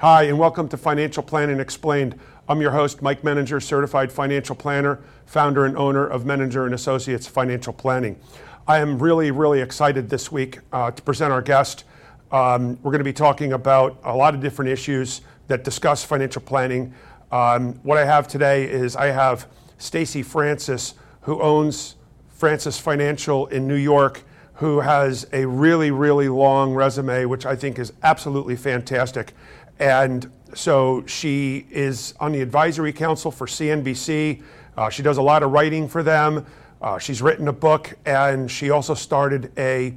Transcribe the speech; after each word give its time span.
Hi, 0.00 0.24
and 0.24 0.38
welcome 0.38 0.68
to 0.68 0.76
Financial 0.76 1.22
Planning 1.22 1.58
Explained. 1.58 2.18
I'm 2.48 2.60
your 2.60 2.70
host, 2.70 3.02
Mike 3.02 3.22
Menninger, 3.22 3.62
certified 3.62 4.12
financial 4.12 4.54
planner, 4.54 5.00
founder 5.26 5.64
and 5.64 5.76
owner 5.76 6.06
of 6.06 6.24
Menninger 6.24 6.66
and 6.66 6.74
Associates 6.74 7.26
Financial 7.26 7.72
Planning. 7.72 8.18
I 8.66 8.78
am 8.78 8.98
really, 8.98 9.30
really 9.30 9.60
excited 9.60 10.10
this 10.10 10.30
week 10.30 10.58
uh, 10.72 10.90
to 10.90 11.02
present 11.02 11.32
our 11.32 11.40
guest. 11.40 11.84
Um, 12.30 12.78
we're 12.82 12.92
going 12.92 12.98
to 12.98 13.04
be 13.04 13.12
talking 13.12 13.54
about 13.54 13.98
a 14.04 14.14
lot 14.14 14.34
of 14.34 14.40
different 14.40 14.70
issues 14.70 15.22
that 15.48 15.64
discuss 15.64 16.04
financial 16.04 16.42
planning. 16.42 16.94
Um, 17.30 17.74
what 17.82 17.98
I 17.98 18.04
have 18.04 18.26
today 18.26 18.64
is 18.64 18.96
I 18.96 19.06
have 19.06 19.46
Stacy 19.76 20.22
Francis, 20.22 20.94
who 21.22 21.40
owns 21.42 21.96
Francis 22.28 22.78
Financial 22.78 23.46
in 23.48 23.68
New 23.68 23.74
York, 23.74 24.22
who 24.54 24.80
has 24.80 25.26
a 25.32 25.44
really, 25.44 25.90
really 25.90 26.28
long 26.28 26.72
resume, 26.72 27.26
which 27.26 27.44
I 27.44 27.54
think 27.54 27.78
is 27.78 27.92
absolutely 28.02 28.56
fantastic. 28.56 29.34
And 29.78 30.30
so 30.54 31.04
she 31.06 31.66
is 31.70 32.14
on 32.18 32.32
the 32.32 32.40
advisory 32.40 32.92
council 32.92 33.30
for 33.30 33.46
CNBC. 33.46 34.42
Uh, 34.76 34.88
she 34.88 35.02
does 35.02 35.18
a 35.18 35.22
lot 35.22 35.42
of 35.42 35.50
writing 35.52 35.86
for 35.86 36.02
them. 36.02 36.46
Uh, 36.80 36.98
she's 36.98 37.20
written 37.20 37.48
a 37.48 37.52
book, 37.52 37.94
and 38.06 38.50
she 38.50 38.70
also 38.70 38.94
started 38.94 39.52
a, 39.58 39.94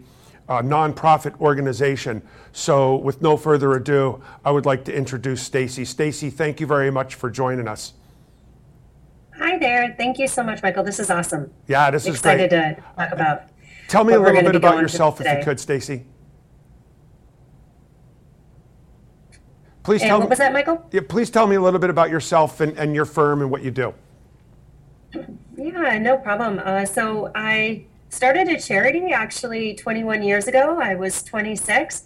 a 0.60 0.62
nonprofit 0.62 1.40
organization. 1.40 2.22
So, 2.52 2.98
with 2.98 3.22
no 3.22 3.38
further 3.38 3.74
ado, 3.74 4.22
I 4.44 4.52
would 4.52 4.66
like 4.66 4.84
to 4.86 4.94
introduce 4.94 5.42
Stacy. 5.42 5.86
Stacy, 5.86 6.30
thank 6.30 6.60
you 6.60 6.68
very 6.68 6.92
much 6.92 7.16
for 7.16 7.30
joining 7.30 7.68
us. 7.68 7.94
Hi 9.38 9.58
there. 9.58 9.96
Thank 9.98 10.20
you 10.20 10.28
so 10.28 10.44
much, 10.44 10.62
Michael. 10.62 10.84
This 10.84 11.00
is 11.00 11.10
awesome. 11.10 11.52
Yeah, 11.68 11.90
this 11.90 12.04
is 12.06 12.16
excited 12.16 12.50
great. 12.50 12.60
Excited 12.60 12.76
to 12.76 12.82
talk 12.98 13.14
about. 13.14 13.44
Tell 13.88 14.04
me 14.04 14.14
a 14.14 14.20
little 14.20 14.44
bit 14.44 14.56
about 14.56 14.82
yourself, 14.82 15.22
if 15.22 15.38
you 15.38 15.44
could, 15.44 15.60
Stacy. 15.60 16.06
Please 19.84 20.02
and 20.02 20.10
tell 20.10 20.20
what 20.20 20.26
me, 20.26 20.30
was 20.30 20.38
that, 20.40 20.54
Michael? 20.54 20.86
Yeah, 20.92 21.02
please 21.08 21.30
tell 21.30 21.48
me 21.48 21.56
a 21.56 21.62
little 21.62 21.80
bit 21.80 21.90
about 21.90 22.10
yourself 22.10 22.60
and, 22.60 22.78
and 22.78 22.94
your 22.94 23.06
firm 23.06 23.42
and 23.42 23.50
what 23.50 23.64
you 23.64 23.72
do. 23.72 23.94
Yeah, 25.58 26.00
no 26.00 26.18
problem. 26.18 26.60
Uh, 26.64 26.86
so 26.86 27.32
I 27.36 27.86
started 28.12 28.50
a 28.50 28.60
charity 28.60 29.14
actually 29.14 29.74
21 29.74 30.22
years 30.22 30.48
ago. 30.48 30.78
I 30.80 30.96
was 30.96 31.24
26 31.24 32.04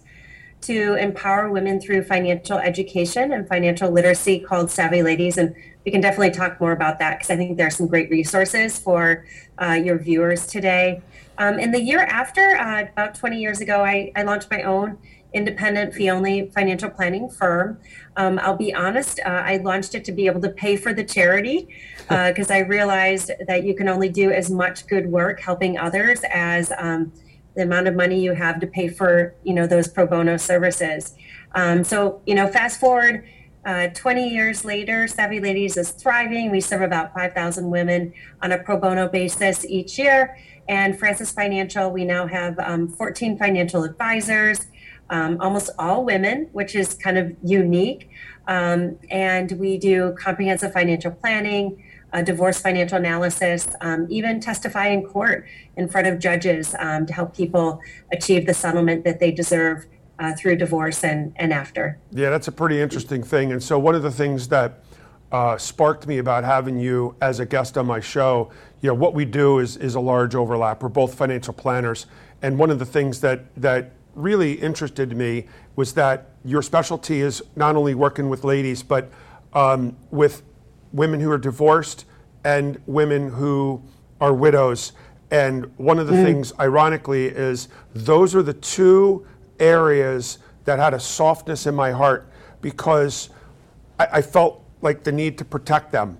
to 0.62 0.94
empower 0.94 1.50
women 1.50 1.80
through 1.80 2.04
financial 2.04 2.58
education 2.58 3.32
and 3.32 3.46
financial 3.46 3.90
literacy 3.90 4.38
called 4.38 4.70
Savvy 4.70 5.02
Ladies. 5.02 5.36
And 5.36 5.54
we 5.84 5.90
can 5.90 6.00
definitely 6.00 6.30
talk 6.30 6.60
more 6.60 6.72
about 6.72 7.00
that 7.00 7.18
because 7.18 7.30
I 7.30 7.36
think 7.36 7.56
there 7.56 7.66
are 7.66 7.70
some 7.70 7.88
great 7.88 8.08
resources 8.08 8.78
for 8.78 9.26
uh, 9.58 9.72
your 9.72 9.98
viewers 9.98 10.46
today. 10.46 11.02
Um, 11.38 11.58
in 11.58 11.72
the 11.72 11.80
year 11.80 12.00
after, 12.00 12.56
uh, 12.56 12.84
about 12.84 13.16
20 13.16 13.38
years 13.38 13.60
ago, 13.60 13.84
I, 13.84 14.12
I 14.16 14.22
launched 14.22 14.50
my 14.50 14.62
own 14.62 14.98
independent 15.36 15.92
fee 15.92 16.10
only 16.10 16.50
financial 16.54 16.88
planning 16.88 17.28
firm. 17.28 17.78
Um, 18.16 18.38
I'll 18.42 18.56
be 18.56 18.72
honest, 18.72 19.20
uh, 19.20 19.28
I 19.28 19.58
launched 19.58 19.94
it 19.94 20.02
to 20.06 20.12
be 20.12 20.26
able 20.26 20.40
to 20.40 20.48
pay 20.48 20.76
for 20.76 20.94
the 20.94 21.04
charity 21.04 21.68
because 22.08 22.50
uh, 22.50 22.54
I 22.54 22.58
realized 22.60 23.30
that 23.46 23.62
you 23.64 23.74
can 23.74 23.86
only 23.86 24.08
do 24.08 24.30
as 24.30 24.50
much 24.50 24.86
good 24.86 25.06
work 25.06 25.40
helping 25.40 25.76
others 25.76 26.20
as 26.32 26.72
um, 26.78 27.12
the 27.54 27.62
amount 27.62 27.86
of 27.86 27.94
money 27.94 28.18
you 28.18 28.32
have 28.32 28.60
to 28.60 28.66
pay 28.66 28.88
for 28.88 29.34
you 29.44 29.52
know 29.52 29.66
those 29.66 29.88
pro 29.88 30.06
bono 30.06 30.38
services. 30.38 31.14
Um, 31.54 31.84
so 31.84 32.22
you 32.26 32.34
know, 32.34 32.48
fast 32.48 32.80
forward. 32.80 33.28
Uh, 33.66 33.88
20 33.88 34.28
years 34.28 34.64
later, 34.64 35.08
Savvy 35.08 35.40
Ladies 35.40 35.76
is 35.76 35.90
thriving. 35.90 36.52
We 36.52 36.60
serve 36.60 36.82
about 36.82 37.12
5,000 37.12 37.68
women 37.68 38.12
on 38.40 38.52
a 38.52 38.58
pro 38.58 38.78
bono 38.78 39.08
basis 39.08 39.64
each 39.64 39.98
year. 39.98 40.38
And 40.68 40.96
Francis 40.96 41.32
Financial, 41.32 41.90
we 41.90 42.04
now 42.04 42.28
have 42.28 42.56
um, 42.60 42.86
14 42.86 43.36
financial 43.36 43.82
advisors 43.82 44.68
um, 45.10 45.40
almost 45.40 45.70
all 45.78 46.04
women, 46.04 46.48
which 46.52 46.74
is 46.74 46.94
kind 46.94 47.18
of 47.18 47.34
unique. 47.42 48.10
Um, 48.48 48.98
and 49.10 49.52
we 49.52 49.78
do 49.78 50.14
comprehensive 50.18 50.72
financial 50.72 51.10
planning, 51.10 51.82
divorce 52.24 52.60
financial 52.60 52.96
analysis, 52.96 53.68
um, 53.80 54.06
even 54.08 54.40
testify 54.40 54.88
in 54.88 55.02
court 55.02 55.46
in 55.76 55.88
front 55.88 56.06
of 56.06 56.18
judges 56.18 56.74
um, 56.78 57.06
to 57.06 57.12
help 57.12 57.36
people 57.36 57.80
achieve 58.12 58.46
the 58.46 58.54
settlement 58.54 59.04
that 59.04 59.20
they 59.20 59.30
deserve 59.30 59.86
uh, 60.18 60.32
through 60.34 60.56
divorce 60.56 61.04
and, 61.04 61.32
and 61.36 61.52
after. 61.52 61.98
Yeah, 62.10 62.30
that's 62.30 62.48
a 62.48 62.52
pretty 62.52 62.80
interesting 62.80 63.22
thing. 63.22 63.52
And 63.52 63.62
so, 63.62 63.78
one 63.78 63.94
of 63.94 64.02
the 64.02 64.10
things 64.10 64.48
that 64.48 64.82
uh, 65.32 65.58
sparked 65.58 66.06
me 66.06 66.18
about 66.18 66.44
having 66.44 66.78
you 66.78 67.14
as 67.20 67.40
a 67.40 67.46
guest 67.46 67.76
on 67.76 67.86
my 67.86 68.00
show, 68.00 68.50
you 68.80 68.88
know, 68.88 68.94
what 68.94 69.12
we 69.12 69.24
do 69.24 69.58
is, 69.58 69.76
is 69.76 69.94
a 69.94 70.00
large 70.00 70.34
overlap. 70.34 70.82
We're 70.82 70.88
both 70.88 71.14
financial 71.14 71.52
planners. 71.52 72.06
And 72.42 72.58
one 72.58 72.70
of 72.70 72.78
the 72.78 72.86
things 72.86 73.20
that, 73.20 73.54
that 73.56 73.92
really 74.16 74.54
interested 74.54 75.16
me 75.16 75.46
was 75.76 75.92
that 75.94 76.30
your 76.44 76.62
specialty 76.62 77.20
is 77.20 77.42
not 77.54 77.76
only 77.76 77.94
working 77.94 78.28
with 78.28 78.42
ladies, 78.44 78.82
but 78.82 79.10
um, 79.52 79.96
with 80.10 80.42
women 80.92 81.20
who 81.20 81.30
are 81.30 81.38
divorced 81.38 82.06
and 82.44 82.80
women 82.86 83.30
who 83.30 83.82
are 84.20 84.32
widows. 84.32 84.92
And 85.30 85.76
one 85.76 85.98
of 85.98 86.06
the 86.06 86.14
mm. 86.14 86.24
things, 86.24 86.52
ironically, 86.58 87.26
is 87.26 87.68
those 87.94 88.34
are 88.34 88.42
the 88.42 88.54
two 88.54 89.26
areas 89.60 90.38
that 90.64 90.78
had 90.78 90.94
a 90.94 91.00
softness 91.00 91.66
in 91.66 91.74
my 91.74 91.90
heart 91.90 92.30
because 92.60 93.30
I, 93.98 94.06
I 94.12 94.22
felt 94.22 94.64
like 94.82 95.04
the 95.04 95.12
need 95.12 95.38
to 95.38 95.44
protect 95.44 95.92
them. 95.92 96.18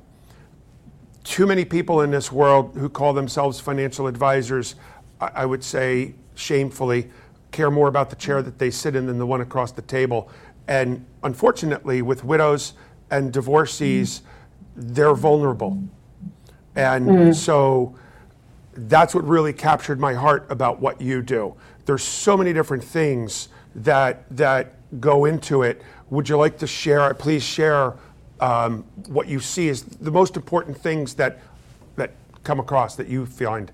Too 1.25 1.47
many 1.47 1.65
people 1.65 2.03
in 2.03 2.11
this 2.11 2.31
world 2.31 2.77
who 2.77 2.89
call 2.89 3.13
themselves 3.13 3.59
financial 3.59 4.07
advisors, 4.07 4.75
I, 5.21 5.31
I 5.35 5.47
would 5.47 5.65
say 5.65 6.15
shamefully, 6.35 7.11
care 7.51 7.71
more 7.71 7.89
about 7.89 8.11
the 8.11 8.17
chair 8.17 8.43
that 8.43 8.59
they 8.59 8.71
sit 8.71 8.97
in 8.97 9.07
than 9.07 9.19
the 9.19 9.27
one 9.27 9.41
across 9.41 9.73
the 9.73 9.83
table. 9.83 10.29
And 10.69 11.05
unfortunately, 11.23 12.03
with 12.03 12.25
widows 12.25 12.75
and 13.11 13.33
divorcees, 13.33 14.23
they're 14.75 15.15
vulnerable. 15.15 15.83
And 16.75 17.07
mm. 17.07 17.35
so 17.35 17.95
that's 18.73 19.15
what 19.15 19.27
really 19.27 19.53
captured 19.53 19.99
my 19.99 20.13
heart 20.15 20.47
about 20.51 20.81
what 20.81 21.01
you 21.01 21.23
do. 21.23 21.55
There's 21.87 22.03
so 22.03 22.37
many 22.37 22.53
different 22.53 22.85
things 22.85 23.49
that 23.75 24.25
that 24.37 24.75
go 25.01 25.25
into 25.25 25.63
it. 25.63 25.83
Would 26.11 26.29
you 26.29 26.37
like 26.37 26.59
to 26.59 26.67
share? 26.67 27.13
Please 27.15 27.43
share 27.43 27.95
um, 28.41 28.85
what 29.09 29.29
you 29.29 29.41
see 29.41 29.69
as 29.69 29.83
the 29.83 30.11
most 30.11 30.37
important 30.37 30.77
things 30.77 31.15
that 31.15 31.39
that 31.97 32.13
come 32.45 32.61
across 32.61 32.97
that 32.97 33.09
you 33.09 33.25
find. 33.25 33.73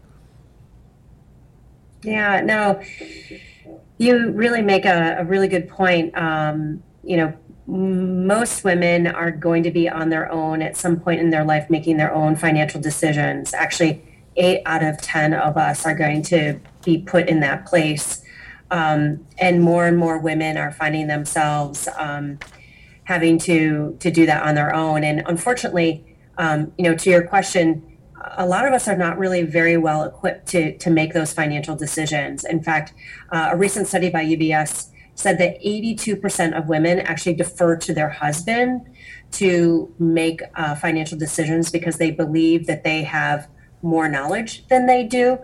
Yeah. 2.03 2.41
No 2.41 2.81
you 4.03 4.33
really 4.33 4.63
make 4.63 4.85
a, 4.85 5.17
a 5.21 5.25
really 5.25 5.47
good 5.47 5.69
point. 5.69 6.17
Um, 6.19 6.83
you 7.05 7.17
know, 7.17 7.33
most 7.69 8.65
women 8.65 9.07
are 9.07 9.31
going 9.31 9.63
to 9.63 9.71
be 9.71 9.89
on 9.89 10.09
their 10.09 10.31
own 10.31 10.61
at 10.61 10.77
some 10.77 10.99
point 10.99 11.21
in 11.21 11.31
their 11.31 11.45
life 11.45 11.71
making 11.71 11.99
their 11.99 12.13
own 12.13 12.35
financial 12.35 12.81
decisions. 12.81 13.55
Actually, 13.55 14.05
eight 14.35 14.63
out 14.67 14.83
of 14.83 15.01
10 15.01 15.35
of 15.35 15.57
us 15.57 15.87
are 15.87 15.95
going 15.95 16.23
to 16.23 16.59
be 16.85 16.99
put 16.99 17.29
in 17.29 17.39
that 17.41 17.65
place. 17.65 18.23
Um, 18.73 19.25
and 19.39 19.61
more 19.61 19.87
and 19.87 19.97
more 19.97 20.19
women 20.19 20.57
are 20.57 20.73
finding 20.73 21.07
themselves 21.07 21.89
um, 21.97 22.41
having 23.05 23.39
to, 23.39 23.97
to 24.01 24.11
do 24.11 24.27
that 24.27 24.43
on 24.43 24.57
their 24.57 24.75
own. 24.75 25.05
And 25.05 25.23
unfortunately, 25.27 26.17
um, 26.39 26.73
you 26.77 26.85
know, 26.85 26.97
to 26.97 27.11
your 27.11 27.23
question, 27.23 27.92
a 28.37 28.47
lot 28.47 28.67
of 28.67 28.73
us 28.73 28.89
are 28.89 28.97
not 28.97 29.19
really 29.19 29.43
very 29.43 29.77
well 29.77 30.05
equipped 30.05 30.47
to, 30.49 30.77
to 30.79 30.91
make 30.91 31.13
those 31.13 31.33
financial 31.33 31.75
decisions. 31.77 32.45
In 32.45 32.63
fact, 32.63 32.95
uh, 33.31 33.51
a 33.53 33.57
recent 33.57 33.89
study 33.89 34.11
by 34.11 34.25
UBS 34.25 34.89
said 35.15 35.39
that 35.39 35.61
82% 35.63 36.57
of 36.57 36.69
women 36.69 37.01
actually 37.01 37.35
defer 37.35 37.77
to 37.77 37.93
their 37.93 38.09
husband 38.09 38.89
to 39.33 39.95
make 39.99 40.41
uh, 40.55 40.75
financial 40.75 41.19
decisions 41.19 41.71
because 41.71 41.99
they 41.99 42.11
believe 42.11 42.67
that 42.67 42.85
they 42.85 43.03
have 43.03 43.49
more 43.83 44.09
knowledge 44.09 44.67
than 44.69 44.87
they 44.87 45.05
do. 45.05 45.39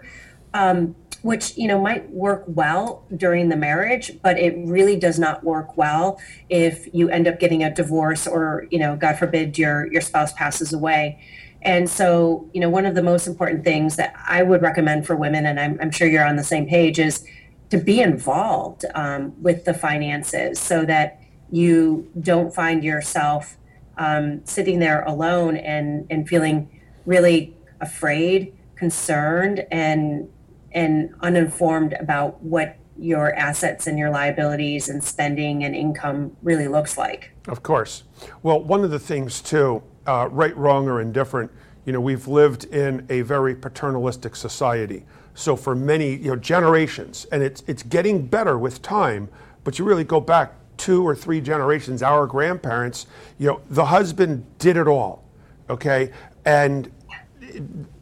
Um, 0.55 0.95
which 1.23 1.57
you 1.57 1.67
know 1.67 1.81
might 1.81 2.09
work 2.11 2.45
well 2.47 3.05
during 3.17 3.49
the 3.49 3.57
marriage 3.57 4.13
but 4.23 4.39
it 4.39 4.55
really 4.59 4.97
does 4.97 5.19
not 5.19 5.43
work 5.43 5.77
well 5.77 6.21
if 6.49 6.89
you 6.95 7.09
end 7.09 7.27
up 7.27 7.41
getting 7.41 7.65
a 7.65 7.75
divorce 7.75 8.27
or 8.27 8.67
you 8.71 8.79
know 8.79 8.95
god 8.97 9.19
forbid 9.19 9.59
your 9.59 9.93
your 9.93 10.01
spouse 10.01 10.33
passes 10.35 10.73
away 10.73 11.19
and 11.63 11.89
so, 11.89 12.49
you 12.53 12.61
know, 12.61 12.71
one 12.71 12.87
of 12.87 12.95
the 12.95 13.03
most 13.03 13.27
important 13.27 13.65
things 13.65 13.97
that 13.97 14.15
I 14.27 14.43
would 14.43 14.63
recommend 14.63 15.07
for 15.07 15.17
women, 15.17 15.47
and 15.47 15.59
I'm, 15.59 15.79
I'm 15.81 15.91
sure 15.91 16.09
you're 16.09 16.27
on 16.27 16.37
the 16.37 16.45
same 16.45 16.67
page, 16.67 16.99
is 16.99 17.25
to 17.71 17.79
be 17.79 18.01
involved 18.01 18.85
um, 18.95 19.41
with 19.43 19.65
the 19.65 19.75
finances 19.75 20.59
so 20.59 20.85
that 20.85 21.21
you 21.51 22.11
don't 22.21 22.55
find 22.55 22.85
yourself 22.85 23.57
um, 23.97 24.45
sitting 24.45 24.79
there 24.79 25.03
alone 25.03 25.57
and, 25.57 26.07
and 26.11 26.29
feeling 26.29 26.69
really 27.07 27.57
afraid, 27.81 28.57
concerned, 28.77 29.67
and 29.71 30.29
and 30.73 31.15
uninformed 31.23 31.95
about 31.95 32.41
what 32.43 32.77
your 32.99 33.35
assets 33.35 33.87
and 33.87 33.99
your 33.99 34.11
liabilities 34.11 34.89
and 34.89 35.03
spending 35.03 35.65
and 35.65 35.75
income 35.75 36.37
really 36.43 36.69
looks 36.69 36.99
like. 36.99 37.31
Of 37.47 37.63
course. 37.63 38.05
Well, 38.43 38.63
one 38.63 38.85
of 38.85 38.91
the 38.91 38.99
things 38.99 39.41
too 39.41 39.83
uh, 40.09 40.27
right, 40.33 40.57
wrong, 40.57 40.89
or 40.89 41.01
indifferent, 41.01 41.51
you 41.85 41.93
know, 41.93 42.01
we've 42.01 42.27
lived 42.27 42.65
in 42.65 43.07
a 43.11 43.21
very 43.21 43.55
paternalistic 43.55 44.35
society. 44.35 45.05
So 45.35 45.55
for 45.55 45.75
many, 45.75 46.17
you 46.17 46.31
know, 46.31 46.37
generations, 46.37 47.27
and 47.31 47.43
it's 47.43 47.63
it's 47.67 47.83
getting 47.83 48.27
better 48.27 48.59
with 48.59 48.83
time. 48.83 49.29
But 49.65 49.79
you 49.79 49.85
really 49.85 50.05
go 50.05 50.21
back 50.21 50.55
two 50.79 51.07
or 51.07 51.15
three 51.15 51.41
generations, 51.41 52.03
our 52.03 52.27
grandparents, 52.27 53.07
you 53.39 53.49
know, 53.49 53.61
the 53.69 53.85
husband 53.85 54.45
did 54.59 54.77
it 54.77 54.89
all, 54.89 55.25
okay, 55.69 56.11
and 56.45 56.91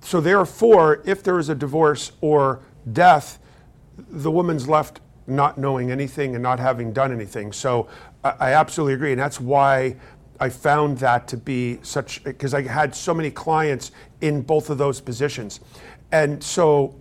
so 0.00 0.20
therefore, 0.20 1.02
if 1.04 1.22
there 1.22 1.38
is 1.38 1.48
a 1.48 1.54
divorce 1.54 2.12
or 2.20 2.60
death, 2.92 3.38
the 4.10 4.30
woman's 4.30 4.68
left 4.68 5.00
not 5.26 5.58
knowing 5.58 5.90
anything 5.90 6.34
and 6.34 6.42
not 6.42 6.60
having 6.60 6.92
done 6.92 7.12
anything. 7.12 7.52
So 7.52 7.88
I, 8.22 8.34
I 8.38 8.52
absolutely 8.52 8.94
agree, 8.94 9.12
and 9.12 9.20
that's 9.20 9.40
why 9.40 9.96
I 10.40 10.48
found 10.48 10.98
that 10.98 11.28
to 11.28 11.36
be 11.36 11.78
such 11.82 12.22
because 12.24 12.54
I 12.54 12.62
had 12.62 12.94
so 12.94 13.14
many 13.14 13.30
clients 13.30 13.92
in 14.20 14.42
both 14.42 14.70
of 14.70 14.78
those 14.78 15.00
positions, 15.00 15.60
and 16.12 16.42
so 16.42 16.94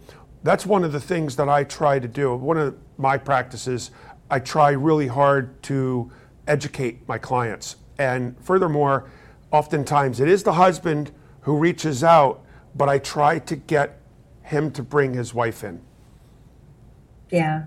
that's 0.44 0.66
one 0.66 0.84
of 0.84 0.92
the 0.92 1.00
things 1.00 1.36
that 1.36 1.50
I 1.50 1.64
try 1.64 2.00
to 2.00 2.08
do. 2.08 2.36
One 2.36 2.58
of 2.58 2.76
my 2.98 3.18
practices, 3.18 3.92
I 4.30 4.40
try 4.40 4.72
really 4.72 5.08
hard 5.08 5.62
to 5.64 6.12
educate 6.48 7.08
my 7.08 7.18
clients, 7.18 7.78
and 7.98 8.36
furthermore, 8.42 9.10
oftentimes 9.52 10.20
it 10.20 10.30
is 10.30 10.44
the 10.44 10.54
husband 10.54 11.12
who 11.42 11.58
reaches 11.58 12.04
out, 12.04 12.44
but 12.76 12.90
I 12.90 13.00
try 13.00 13.40
to 13.40 13.56
get 13.56 14.00
him 14.42 14.72
to 14.72 14.84
bring 14.84 15.14
his 15.14 15.34
wife 15.34 15.64
in. 15.64 15.82
Yeah. 17.30 17.66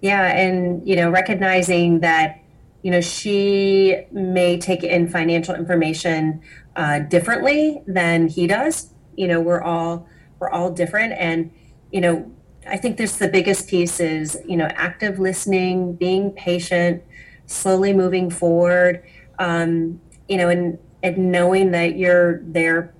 Yeah. 0.00 0.36
And, 0.36 0.86
you 0.86 0.96
know, 0.96 1.10
recognizing 1.10 2.00
that, 2.00 2.41
you 2.82 2.90
know, 2.90 3.00
she 3.00 4.04
may 4.10 4.58
take 4.58 4.82
in 4.82 5.08
financial 5.08 5.54
information 5.54 6.42
uh, 6.76 6.98
differently 6.98 7.82
than 7.86 8.28
he 8.28 8.46
does. 8.46 8.92
You 9.16 9.28
know, 9.28 9.40
we're 9.40 9.62
all, 9.62 10.08
we're 10.38 10.50
all 10.50 10.70
different. 10.70 11.12
And, 11.12 11.52
you 11.92 12.00
know, 12.00 12.30
I 12.66 12.76
think 12.76 12.96
there's 12.96 13.16
the 13.16 13.28
biggest 13.28 13.68
piece 13.68 14.00
is, 14.00 14.38
you 14.46 14.56
know, 14.56 14.66
active 14.74 15.18
listening, 15.18 15.94
being 15.94 16.30
patient, 16.32 17.02
slowly 17.46 17.92
moving 17.92 18.30
forward, 18.30 19.04
um, 19.38 20.00
you 20.28 20.36
know, 20.36 20.48
and, 20.48 20.78
and 21.02 21.30
knowing 21.30 21.72
that 21.72 21.96
you're 21.96 22.40
there 22.42 22.94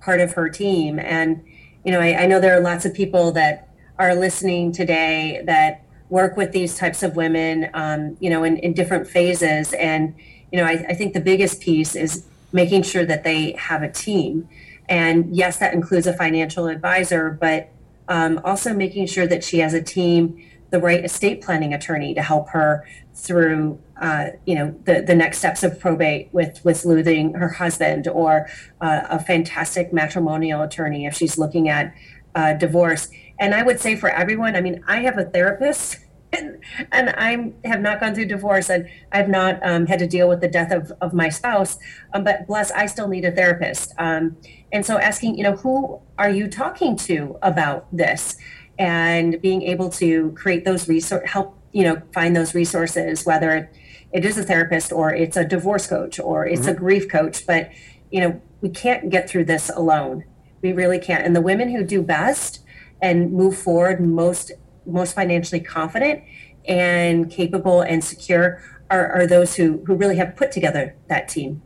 part 0.00 0.20
of 0.20 0.32
her 0.32 0.48
team. 0.48 0.98
And, 0.98 1.44
you 1.84 1.92
know, 1.92 2.00
I, 2.00 2.22
I 2.22 2.26
know 2.26 2.40
there 2.40 2.56
are 2.56 2.60
lots 2.60 2.84
of 2.84 2.94
people 2.94 3.32
that 3.32 3.68
are 3.98 4.14
listening 4.14 4.72
today 4.72 5.42
that 5.46 5.84
work 6.10 6.36
with 6.36 6.52
these 6.52 6.76
types 6.76 7.02
of 7.02 7.16
women, 7.16 7.68
um, 7.74 8.16
you 8.20 8.30
know, 8.30 8.44
in, 8.44 8.56
in, 8.58 8.72
different 8.72 9.06
phases. 9.06 9.72
And, 9.74 10.14
you 10.50 10.58
know, 10.58 10.64
I, 10.64 10.84
I, 10.88 10.94
think 10.94 11.12
the 11.12 11.20
biggest 11.20 11.60
piece 11.60 11.94
is 11.94 12.24
making 12.52 12.82
sure 12.82 13.04
that 13.04 13.24
they 13.24 13.52
have 13.52 13.82
a 13.82 13.90
team. 13.90 14.48
And 14.88 15.34
yes, 15.36 15.58
that 15.58 15.74
includes 15.74 16.06
a 16.06 16.14
financial 16.14 16.66
advisor, 16.66 17.30
but 17.30 17.70
um, 18.08 18.40
also 18.42 18.72
making 18.72 19.06
sure 19.06 19.26
that 19.26 19.44
she 19.44 19.58
has 19.58 19.74
a 19.74 19.82
team, 19.82 20.42
the 20.70 20.80
right 20.80 21.04
estate 21.04 21.42
planning 21.42 21.74
attorney 21.74 22.14
to 22.14 22.22
help 22.22 22.48
her 22.50 22.86
through, 23.14 23.78
uh, 24.00 24.28
you 24.46 24.54
know, 24.54 24.74
the, 24.84 25.02
the 25.02 25.14
next 25.14 25.38
steps 25.38 25.62
of 25.62 25.78
probate 25.78 26.28
with, 26.32 26.64
with 26.64 26.84
losing 26.86 27.34
her 27.34 27.48
husband 27.48 28.08
or 28.08 28.48
uh, 28.80 29.02
a 29.10 29.18
fantastic 29.18 29.92
matrimonial 29.92 30.62
attorney 30.62 31.04
if 31.04 31.14
she's 31.14 31.36
looking 31.36 31.68
at 31.68 31.94
uh, 32.34 32.54
divorce 32.54 33.10
and 33.38 33.54
I 33.54 33.62
would 33.62 33.80
say 33.80 33.96
for 33.96 34.08
everyone, 34.08 34.56
I 34.56 34.60
mean, 34.60 34.82
I 34.86 35.00
have 35.00 35.18
a 35.18 35.24
therapist 35.24 35.98
and, 36.32 36.58
and 36.92 37.10
I 37.10 37.52
have 37.66 37.80
not 37.80 38.00
gone 38.00 38.14
through 38.14 38.26
divorce 38.26 38.68
and 38.68 38.88
I've 39.12 39.28
not 39.28 39.64
um, 39.66 39.86
had 39.86 39.98
to 40.00 40.06
deal 40.06 40.28
with 40.28 40.40
the 40.40 40.48
death 40.48 40.72
of, 40.72 40.92
of 41.00 41.14
my 41.14 41.28
spouse. 41.28 41.78
Um, 42.12 42.24
but 42.24 42.46
bless, 42.46 42.70
I 42.70 42.86
still 42.86 43.08
need 43.08 43.24
a 43.24 43.32
therapist. 43.32 43.94
Um, 43.98 44.36
and 44.72 44.84
so 44.84 44.98
asking, 44.98 45.36
you 45.36 45.44
know, 45.44 45.56
who 45.56 46.00
are 46.18 46.28
you 46.28 46.48
talking 46.48 46.96
to 46.96 47.38
about 47.42 47.86
this? 47.96 48.36
And 48.78 49.40
being 49.40 49.62
able 49.62 49.88
to 49.90 50.32
create 50.32 50.64
those 50.64 50.88
resources, 50.88 51.28
help, 51.28 51.58
you 51.72 51.82
know, 51.82 52.02
find 52.12 52.36
those 52.36 52.54
resources, 52.54 53.24
whether 53.24 53.70
it 54.12 54.24
is 54.24 54.38
a 54.38 54.44
therapist 54.44 54.92
or 54.92 55.12
it's 55.12 55.36
a 55.36 55.44
divorce 55.44 55.86
coach 55.86 56.20
or 56.20 56.46
it's 56.46 56.62
mm-hmm. 56.62 56.70
a 56.70 56.74
grief 56.74 57.08
coach. 57.08 57.46
But, 57.46 57.70
you 58.10 58.20
know, 58.20 58.40
we 58.60 58.68
can't 58.68 59.10
get 59.10 59.28
through 59.28 59.46
this 59.46 59.70
alone. 59.70 60.24
We 60.62 60.72
really 60.72 60.98
can't. 60.98 61.24
And 61.24 61.34
the 61.34 61.40
women 61.40 61.70
who 61.70 61.82
do 61.82 62.02
best 62.02 62.60
and 63.00 63.32
move 63.32 63.56
forward 63.56 64.00
most 64.00 64.52
most 64.86 65.14
financially 65.14 65.60
confident 65.60 66.22
and 66.66 67.30
capable 67.30 67.82
and 67.82 68.02
secure 68.02 68.62
are, 68.90 69.12
are 69.12 69.26
those 69.26 69.54
who, 69.54 69.84
who 69.86 69.94
really 69.94 70.16
have 70.16 70.34
put 70.36 70.50
together 70.50 70.94
that 71.08 71.28
team. 71.28 71.62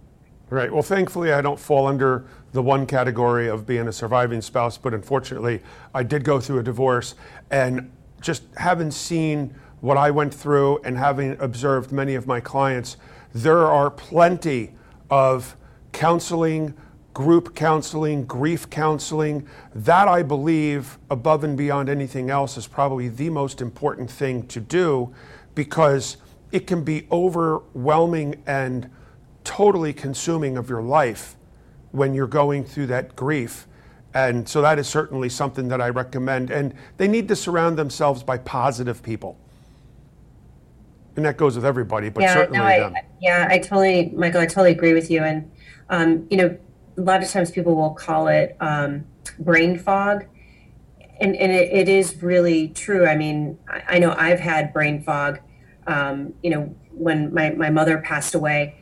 Right. 0.50 0.72
Well, 0.72 0.82
thankfully, 0.82 1.32
I 1.32 1.40
don't 1.40 1.58
fall 1.58 1.86
under 1.86 2.26
the 2.52 2.62
one 2.62 2.84
category 2.86 3.48
of 3.48 3.66
being 3.66 3.88
a 3.88 3.92
surviving 3.92 4.42
spouse, 4.42 4.76
but 4.76 4.92
unfortunately, 4.92 5.62
I 5.94 6.02
did 6.02 6.24
go 6.24 6.40
through 6.40 6.58
a 6.58 6.62
divorce. 6.62 7.14
And 7.50 7.90
just 8.20 8.42
having 8.56 8.90
seen 8.90 9.54
what 9.80 9.96
I 9.96 10.10
went 10.10 10.34
through 10.34 10.78
and 10.82 10.98
having 10.98 11.40
observed 11.40 11.90
many 11.90 12.14
of 12.14 12.26
my 12.26 12.38
clients, 12.38 12.98
there 13.32 13.66
are 13.66 13.90
plenty 13.90 14.74
of 15.10 15.56
counseling, 15.92 16.74
group 17.14 17.54
counseling, 17.54 18.24
grief 18.24 18.70
counseling. 18.70 19.46
That, 19.74 20.08
I 20.08 20.22
believe, 20.22 20.98
above 21.10 21.44
and 21.44 21.56
beyond 21.56 21.88
anything 21.88 22.30
else, 22.30 22.56
is 22.56 22.66
probably 22.66 23.08
the 23.08 23.30
most 23.30 23.60
important 23.60 24.10
thing 24.10 24.46
to 24.48 24.60
do 24.60 25.14
because 25.54 26.16
it 26.50 26.66
can 26.66 26.84
be 26.84 27.06
overwhelming 27.10 28.42
and 28.46 28.90
totally 29.44 29.92
consuming 29.92 30.56
of 30.56 30.68
your 30.68 30.82
life 30.82 31.36
when 31.90 32.14
you're 32.14 32.26
going 32.26 32.64
through 32.64 32.86
that 32.86 33.16
grief. 33.16 33.66
And 34.14 34.46
so 34.48 34.60
that 34.62 34.78
is 34.78 34.88
certainly 34.88 35.28
something 35.28 35.68
that 35.68 35.80
I 35.80 35.88
recommend. 35.88 36.50
And 36.50 36.74
they 36.98 37.08
need 37.08 37.28
to 37.28 37.36
surround 37.36 37.78
themselves 37.78 38.22
by 38.22 38.38
positive 38.38 39.02
people. 39.02 39.38
And 41.16 41.24
that 41.24 41.36
goes 41.36 41.56
with 41.56 41.64
everybody, 41.64 42.08
but 42.08 42.22
yeah, 42.22 42.34
certainly 42.34 42.58
no, 42.58 42.64
I, 42.64 42.78
them. 42.78 42.94
Yeah, 43.20 43.46
I 43.50 43.58
totally, 43.58 44.10
Michael, 44.14 44.40
I 44.40 44.46
totally 44.46 44.70
agree 44.72 44.94
with 44.94 45.10
you. 45.10 45.22
And, 45.22 45.50
um, 45.90 46.26
you 46.30 46.38
know, 46.38 46.58
a 46.96 47.00
lot 47.00 47.22
of 47.22 47.28
times 47.30 47.50
people 47.50 47.74
will 47.74 47.94
call 47.94 48.28
it 48.28 48.56
um, 48.60 49.04
brain 49.38 49.78
fog. 49.78 50.26
And, 51.20 51.36
and 51.36 51.52
it, 51.52 51.72
it 51.72 51.88
is 51.88 52.22
really 52.22 52.68
true. 52.68 53.06
I 53.06 53.16
mean, 53.16 53.58
I, 53.68 53.82
I 53.88 53.98
know 53.98 54.14
I've 54.16 54.40
had 54.40 54.72
brain 54.72 55.02
fog. 55.02 55.40
Um, 55.86 56.34
you 56.42 56.50
know, 56.50 56.74
when 56.90 57.32
my, 57.32 57.50
my 57.50 57.70
mother 57.70 57.98
passed 57.98 58.34
away, 58.34 58.76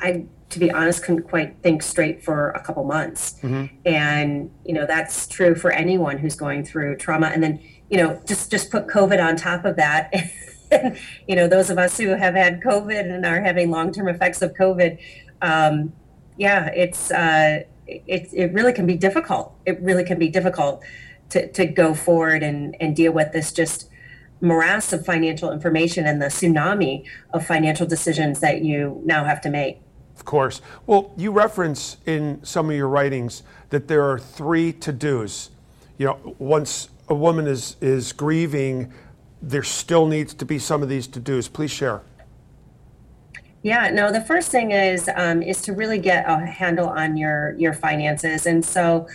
I, 0.00 0.26
to 0.50 0.58
be 0.58 0.70
honest, 0.70 1.04
couldn't 1.04 1.22
quite 1.22 1.56
think 1.62 1.82
straight 1.82 2.22
for 2.22 2.50
a 2.50 2.60
couple 2.60 2.84
months. 2.84 3.36
Mm-hmm. 3.42 3.76
And, 3.86 4.50
you 4.64 4.74
know, 4.74 4.86
that's 4.86 5.26
true 5.26 5.54
for 5.54 5.70
anyone 5.70 6.18
who's 6.18 6.34
going 6.34 6.64
through 6.64 6.96
trauma. 6.96 7.28
And 7.28 7.42
then, 7.42 7.60
you 7.88 7.96
know, 7.96 8.20
just, 8.26 8.50
just 8.50 8.70
put 8.70 8.88
COVID 8.88 9.24
on 9.24 9.36
top 9.36 9.64
of 9.64 9.76
that. 9.76 10.12
you 11.28 11.36
know, 11.36 11.46
those 11.46 11.70
of 11.70 11.78
us 11.78 11.98
who 11.98 12.08
have 12.08 12.34
had 12.34 12.60
COVID 12.60 13.12
and 13.12 13.24
are 13.24 13.40
having 13.40 13.70
long-term 13.70 14.08
effects 14.08 14.42
of 14.42 14.54
COVID, 14.54 14.98
um, 15.42 15.92
yeah, 16.36 16.66
it's 16.68 17.10
uh, 17.10 17.64
it 17.86 18.28
it 18.32 18.52
really 18.52 18.72
can 18.72 18.86
be 18.86 18.96
difficult. 18.96 19.54
It 19.66 19.80
really 19.80 20.04
can 20.04 20.18
be 20.18 20.28
difficult 20.28 20.82
to 21.30 21.50
to 21.52 21.66
go 21.66 21.94
forward 21.94 22.42
and 22.42 22.76
and 22.80 22.94
deal 22.94 23.12
with 23.12 23.32
this 23.32 23.52
just 23.52 23.88
morass 24.40 24.92
of 24.92 25.04
financial 25.04 25.52
information 25.52 26.06
and 26.06 26.20
the 26.20 26.26
tsunami 26.26 27.04
of 27.34 27.46
financial 27.46 27.86
decisions 27.86 28.40
that 28.40 28.62
you 28.62 29.00
now 29.04 29.24
have 29.24 29.40
to 29.42 29.50
make. 29.50 29.80
Of 30.16 30.24
course. 30.24 30.62
Well, 30.86 31.12
you 31.16 31.30
reference 31.30 31.98
in 32.06 32.40
some 32.42 32.70
of 32.70 32.76
your 32.76 32.88
writings 32.88 33.42
that 33.70 33.88
there 33.88 34.02
are 34.02 34.18
three 34.18 34.72
to 34.74 34.92
dos. 34.92 35.50
You 35.98 36.06
know, 36.06 36.36
once 36.38 36.88
a 37.08 37.14
woman 37.14 37.46
is 37.46 37.76
is 37.80 38.12
grieving, 38.12 38.92
there 39.42 39.62
still 39.62 40.06
needs 40.06 40.34
to 40.34 40.44
be 40.44 40.58
some 40.58 40.82
of 40.82 40.88
these 40.88 41.06
to 41.08 41.20
dos. 41.20 41.48
Please 41.48 41.70
share. 41.70 42.02
Yeah, 43.62 43.90
no, 43.90 44.10
the 44.10 44.22
first 44.22 44.50
thing 44.50 44.70
is 44.70 45.08
um, 45.14 45.42
is 45.42 45.60
to 45.62 45.74
really 45.74 45.98
get 45.98 46.24
a 46.26 46.46
handle 46.46 46.88
on 46.88 47.16
your 47.16 47.54
your 47.58 47.74
finances. 47.74 48.46
And 48.46 48.64
so 48.64 49.06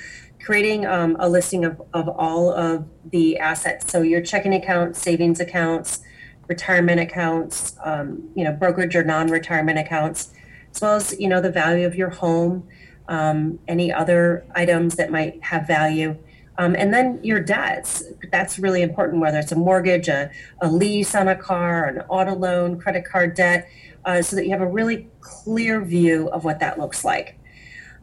creating 0.45 0.85
um, 0.85 1.17
a 1.19 1.27
listing 1.27 1.65
of, 1.65 1.81
of 1.93 2.07
all 2.07 2.53
of 2.53 2.85
the 3.11 3.39
assets. 3.39 3.91
So 3.91 4.03
your 4.03 4.21
checking 4.21 4.53
account, 4.53 4.95
savings 4.95 5.39
accounts, 5.39 6.01
retirement 6.47 6.99
accounts, 6.99 7.75
um, 7.83 8.29
you 8.35 8.43
know, 8.43 8.51
brokerage 8.51 8.95
or 8.95 9.03
non-retirement 9.03 9.79
accounts, 9.79 10.31
as 10.71 10.81
well 10.81 10.95
as, 10.95 11.19
you 11.19 11.27
know, 11.27 11.41
the 11.41 11.51
value 11.51 11.87
of 11.87 11.95
your 11.95 12.11
home, 12.11 12.67
um, 13.07 13.57
any 13.67 13.91
other 13.91 14.45
items 14.53 14.97
that 14.97 15.09
might 15.09 15.43
have 15.45 15.65
value. 15.65 16.15
Um, 16.57 16.75
and 16.75 16.93
then 16.93 17.19
your 17.24 17.39
debts. 17.39 18.03
That's 18.31 18.59
really 18.59 18.81
important, 18.81 19.21
whether 19.21 19.39
it's 19.39 19.51
a 19.51 19.57
mortgage, 19.57 20.07
a, 20.07 20.31
a 20.62 20.71
lease 20.71 21.13
on 21.15 21.27
a 21.27 21.35
car, 21.35 21.85
an 21.85 22.01
auto 22.07 22.35
loan, 22.35 22.79
credit 22.79 23.05
card 23.05 23.35
debt 23.35 23.67
uh, 24.05 24.21
so 24.21 24.35
that 24.35 24.45
you 24.45 24.51
have 24.51 24.62
a 24.62 24.67
really 24.67 25.09
clear 25.19 25.81
view 25.81 26.29
of 26.29 26.43
what 26.43 26.59
that 26.59 26.79
looks 26.79 27.03
like. 27.03 27.39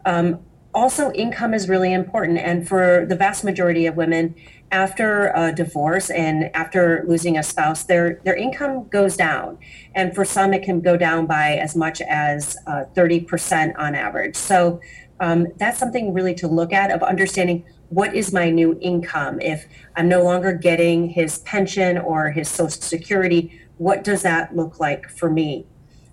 Um, 0.04 0.40
also, 0.75 1.12
income 1.12 1.52
is 1.52 1.68
really 1.68 1.92
important. 1.92 2.38
And 2.38 2.66
for 2.66 3.04
the 3.06 3.14
vast 3.14 3.44
majority 3.44 3.87
of 3.87 3.97
women, 3.97 4.35
after 4.71 5.30
a 5.35 5.52
divorce 5.52 6.09
and 6.09 6.50
after 6.56 7.04
losing 7.06 7.37
a 7.37 7.42
spouse, 7.42 7.85
their, 7.85 8.21
their 8.25 8.35
income 8.35 8.88
goes 8.88 9.16
down. 9.16 9.59
And 9.94 10.14
for 10.14 10.25
some, 10.25 10.54
it 10.54 10.62
can 10.62 10.80
go 10.80 10.97
down 10.97 11.26
by 11.26 11.56
as 11.56 11.76
much 11.76 12.00
as 12.00 12.56
uh, 12.66 12.85
30% 12.94 13.75
on 13.78 13.94
average. 13.94 14.35
So 14.35 14.80
um, 15.21 15.47
that's 15.59 15.78
something 15.78 16.14
really 16.14 16.35
to 16.37 16.49
look 16.49 16.73
at 16.73 16.90
of 16.90 17.02
understanding 17.02 17.64
what 17.92 18.14
is 18.14 18.32
my 18.32 18.49
new 18.49 18.78
income? 18.80 19.38
If 19.42 19.66
I'm 19.96 20.08
no 20.08 20.22
longer 20.22 20.54
getting 20.54 21.11
his 21.11 21.38
pension 21.40 21.99
or 21.99 22.30
his 22.30 22.49
social 22.49 22.80
security, 22.80 23.61
what 23.76 24.02
does 24.02 24.22
that 24.22 24.56
look 24.56 24.80
like 24.80 25.11
for 25.11 25.28
me? 25.28 25.66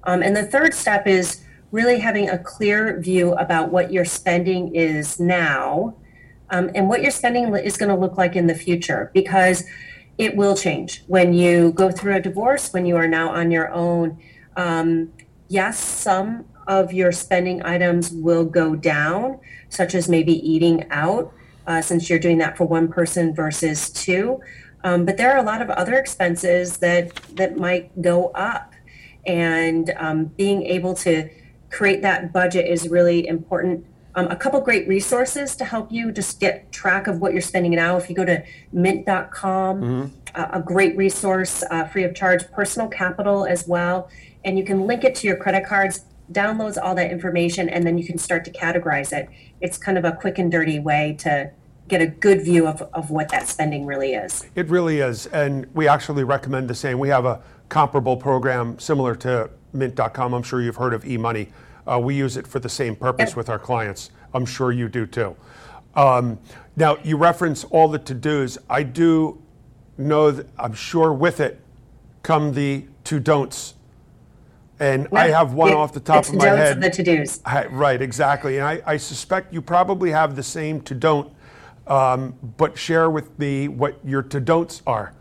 Um, 0.03 0.21
and 0.21 0.36
the 0.36 0.43
third 0.43 0.74
step 0.74 1.07
is 1.07 1.41
really 1.71 2.00
having 2.00 2.29
a 2.29 2.38
clear 2.38 3.00
view 3.00 3.31
about 3.33 3.69
what 3.71 3.93
your 3.93 4.03
spending 4.03 4.75
is 4.75 5.21
now 5.21 5.95
um, 6.50 6.69
and 6.75 6.89
what 6.89 7.01
your 7.01 7.12
spending 7.12 7.55
is 7.55 7.77
going 7.77 7.89
to 7.89 7.95
look 7.95 8.17
like 8.17 8.36
in 8.36 8.48
the 8.48 8.55
future 8.55 9.09
because 9.13 9.63
it 10.17 10.36
will 10.36 10.57
change 10.57 11.03
when 11.07 11.33
you 11.33 11.71
go 11.71 11.91
through 11.91 12.15
a 12.15 12.19
divorce, 12.19 12.74
when 12.74 12.86
you 12.86 12.98
are 12.98 13.07
now 13.07 13.29
on 13.29 13.51
your 13.51 13.71
own. 13.71 14.19
Um, 14.57 15.13
yes, 15.48 15.79
some 15.79 16.43
of 16.67 16.91
your 16.91 17.13
spending 17.13 17.63
items 17.63 18.12
will 18.12 18.43
go 18.43 18.75
down, 18.75 19.39
such 19.69 19.95
as 19.95 20.09
maybe 20.09 20.33
eating 20.33 20.86
out, 20.91 21.33
uh, 21.69 21.81
since 21.81 22.09
you're 22.09 22.19
doing 22.19 22.39
that 22.39 22.57
for 22.57 22.65
one 22.65 22.88
person 22.88 23.33
versus 23.33 23.91
two. 23.91 24.41
Um, 24.83 25.05
but 25.05 25.17
there 25.17 25.31
are 25.31 25.38
a 25.38 25.43
lot 25.43 25.61
of 25.61 25.69
other 25.69 25.93
expenses 25.97 26.77
that 26.77 27.15
that 27.35 27.57
might 27.57 28.01
go 28.01 28.29
up, 28.29 28.73
and 29.25 29.93
um, 29.97 30.25
being 30.25 30.63
able 30.63 30.95
to 30.95 31.29
create 31.69 32.01
that 32.01 32.33
budget 32.33 32.65
is 32.65 32.88
really 32.89 33.27
important. 33.27 33.85
Um, 34.15 34.27
a 34.27 34.35
couple 34.35 34.59
great 34.61 34.88
resources 34.88 35.55
to 35.57 35.65
help 35.65 35.91
you 35.91 36.11
just 36.11 36.39
get 36.39 36.71
track 36.71 37.05
of 37.05 37.19
what 37.19 37.33
you're 37.33 37.41
spending 37.41 37.73
now. 37.73 37.97
If 37.97 38.09
you 38.09 38.15
go 38.15 38.25
to 38.25 38.43
mint.com, 38.71 39.81
mm-hmm. 39.81 40.05
uh, 40.33 40.47
a 40.51 40.61
great 40.61 40.97
resource, 40.97 41.63
uh, 41.69 41.85
free 41.85 42.03
of 42.03 42.15
charge, 42.15 42.49
personal 42.51 42.88
capital 42.88 43.45
as 43.45 43.67
well. 43.67 44.09
And 44.43 44.57
you 44.57 44.65
can 44.65 44.88
link 44.88 45.03
it 45.03 45.13
to 45.15 45.27
your 45.27 45.35
credit 45.35 45.67
cards, 45.67 46.05
downloads 46.31 46.77
all 46.81 46.95
that 46.95 47.11
information, 47.11 47.69
and 47.69 47.85
then 47.85 47.97
you 47.99 48.05
can 48.05 48.17
start 48.17 48.45
to 48.45 48.51
categorize 48.51 49.13
it. 49.13 49.29
It's 49.61 49.77
kind 49.77 49.97
of 49.97 50.05
a 50.05 50.13
quick 50.13 50.39
and 50.39 50.51
dirty 50.51 50.79
way 50.79 51.15
to 51.19 51.51
get 51.89 52.01
a 52.01 52.08
good 52.08 52.43
view 52.43 52.67
of, 52.67 52.81
of 52.93 53.10
what 53.10 53.29
that 53.29 53.48
spending 53.48 53.86
really 53.86 54.13
is. 54.13 54.46
It 54.55 54.67
really 54.69 55.00
is. 55.00 55.25
And 55.27 55.67
we 55.74 55.88
actually 55.88 56.24
recommend 56.24 56.69
the 56.69 56.75
same. 56.75 57.00
We 57.00 57.10
have 57.10 57.25
a 57.25 57.41
comparable 57.67 58.15
program 58.15 58.79
similar 58.79 59.15
to 59.15 59.50
mint.com. 59.74 60.34
I'm 60.34 60.43
sure 60.43 60.62
you've 60.62 60.77
heard 60.77 60.93
of 60.93 61.03
eMoney. 61.03 61.50
Uh, 61.86 62.00
we 62.00 62.15
use 62.15 62.38
it 62.38 62.46
for 62.48 62.60
the 62.60 62.69
same 62.69 62.96
purpose 62.96 63.36
with 63.36 63.50
our 63.50 63.60
clients. 63.60 64.12
I'm 64.34 64.46
sure 64.46 64.72
you 64.72 64.88
do 64.88 65.05
too. 65.05 65.36
Um, 65.96 66.39
now, 66.75 66.98
you 67.03 67.17
reference 67.17 67.63
all 67.65 67.88
the 67.88 68.00
to 68.00 68.13
dos. 68.13 68.58
I 68.69 68.84
do 68.84 69.41
know 69.98 70.31
that 70.31 70.48
I'm 70.58 70.74
sure 70.74 71.13
with 71.13 71.39
it 71.39 71.60
come 72.24 72.53
the 72.53 72.86
to 73.05 73.19
don'ts. 73.19 73.74
And 74.79 75.10
I 75.12 75.27
have 75.27 75.53
one 75.53 75.74
off 75.74 75.91
the 75.91 76.00
top 76.00 76.25
of 76.25 76.36
my 76.36 76.46
head. 76.46 76.79
The 76.79 76.89
to 76.89 77.03
dos. 77.03 77.41
Right, 77.69 78.01
exactly. 78.01 78.58
And 78.58 78.65
I, 78.65 78.81
I, 78.86 78.98
suspect 78.98 79.53
you 79.53 79.62
probably 79.62 80.10
have 80.12 80.38
the 80.38 80.43
same 80.43 80.79
to 80.81 80.96
don't, 80.96 81.34
um, 81.89 82.38
but 82.58 82.77
share 82.77 83.10
with 83.10 83.38
me 83.39 83.67
what 83.67 84.00
your 84.05 84.22
to 84.24 84.39
don'ts 84.39 84.81
are. 84.86 85.13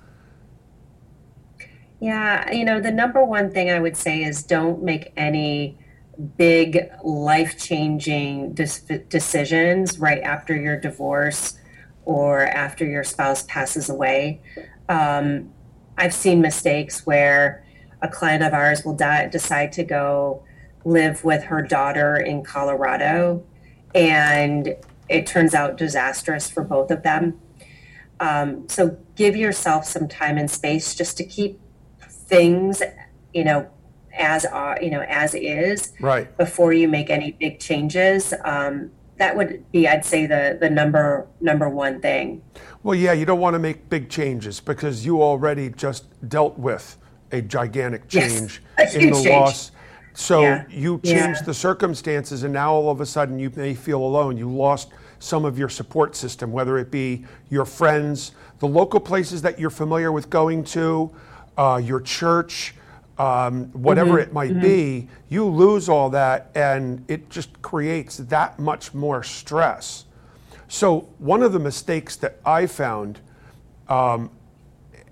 Yeah, 2.00 2.52
you 2.52 2.64
know, 2.64 2.80
the 2.80 2.92
number 2.92 3.24
one 3.24 3.50
thing 3.50 3.70
I 3.70 3.80
would 3.80 3.96
say 3.96 4.22
is 4.22 4.42
don't 4.42 4.82
make 4.82 5.12
any 5.16 5.78
big 6.36 6.90
life 7.02 7.58
changing 7.58 8.54
decisions 8.54 9.98
right 9.98 10.22
after 10.22 10.54
your 10.54 10.78
divorce 10.78 11.58
or 12.04 12.42
after 12.42 12.84
your 12.84 13.04
spouse 13.04 13.42
passes 13.44 13.88
away. 13.88 14.40
Um, 14.88 15.52
I've 15.96 16.14
seen 16.14 16.40
mistakes 16.40 17.04
where 17.04 17.64
a 18.00 18.08
client 18.08 18.42
of 18.42 18.52
ours 18.52 18.84
will 18.84 18.94
decide 18.94 19.72
to 19.72 19.84
go 19.84 20.44
live 20.84 21.24
with 21.24 21.44
her 21.44 21.62
daughter 21.62 22.16
in 22.16 22.44
Colorado, 22.44 23.44
and 23.94 24.74
it 25.08 25.26
turns 25.26 25.54
out 25.54 25.76
disastrous 25.76 26.50
for 26.50 26.62
both 26.62 26.90
of 26.90 27.02
them. 27.02 27.40
Um, 28.20 28.68
so 28.68 28.98
give 29.14 29.36
yourself 29.36 29.84
some 29.84 30.08
time 30.08 30.38
and 30.38 30.50
space 30.50 30.94
just 30.94 31.16
to 31.18 31.24
keep 31.24 31.60
things, 32.00 32.82
you 33.32 33.44
know, 33.44 33.70
as 34.16 34.44
are, 34.44 34.78
you 34.82 34.90
know, 34.90 35.02
as 35.02 35.34
is. 35.34 35.92
Right. 36.00 36.36
Before 36.36 36.72
you 36.72 36.88
make 36.88 37.10
any 37.10 37.32
big 37.32 37.60
changes. 37.60 38.34
Um, 38.44 38.90
that 39.18 39.36
would 39.36 39.70
be, 39.72 39.86
I'd 39.88 40.04
say, 40.04 40.26
the 40.26 40.56
the 40.60 40.70
number 40.70 41.26
number 41.40 41.68
one 41.68 42.00
thing. 42.00 42.42
Well, 42.82 42.94
yeah, 42.94 43.12
you 43.12 43.24
don't 43.24 43.40
want 43.40 43.54
to 43.54 43.58
make 43.58 43.88
big 43.90 44.08
changes 44.08 44.60
because 44.60 45.04
you 45.04 45.22
already 45.22 45.70
just 45.70 46.06
dealt 46.28 46.56
with 46.58 46.96
a 47.32 47.42
gigantic 47.42 48.08
change 48.08 48.62
yes, 48.78 48.94
in 48.94 49.10
the 49.10 49.16
change. 49.16 49.28
loss. 49.28 49.72
So 50.18 50.40
yeah. 50.40 50.64
you 50.68 51.00
changed 51.04 51.40
yeah. 51.40 51.46
the 51.46 51.54
circumstances, 51.54 52.42
and 52.42 52.52
now 52.52 52.72
all 52.72 52.90
of 52.90 53.00
a 53.00 53.06
sudden 53.06 53.38
you 53.38 53.52
may 53.54 53.72
feel 53.72 54.02
alone. 54.02 54.36
You 54.36 54.50
lost 54.50 54.88
some 55.20 55.44
of 55.44 55.56
your 55.56 55.68
support 55.68 56.16
system, 56.16 56.50
whether 56.50 56.76
it 56.76 56.90
be 56.90 57.24
your 57.50 57.64
friends, 57.64 58.32
the 58.58 58.66
local 58.66 58.98
places 58.98 59.42
that 59.42 59.60
you're 59.60 59.70
familiar 59.70 60.10
with 60.10 60.28
going 60.28 60.64
to, 60.64 61.14
uh, 61.56 61.80
your 61.82 62.00
church, 62.00 62.74
um, 63.16 63.66
whatever 63.66 64.14
mm-hmm. 64.14 64.30
it 64.30 64.32
might 64.32 64.50
mm-hmm. 64.50 64.60
be, 64.60 65.08
you 65.28 65.44
lose 65.44 65.88
all 65.88 66.10
that 66.10 66.50
and 66.56 67.04
it 67.06 67.30
just 67.30 67.62
creates 67.62 68.16
that 68.16 68.58
much 68.58 68.92
more 68.94 69.22
stress. 69.22 70.04
So, 70.66 71.08
one 71.18 71.44
of 71.44 71.52
the 71.52 71.60
mistakes 71.60 72.16
that 72.16 72.40
I 72.44 72.66
found, 72.66 73.20
um, 73.88 74.32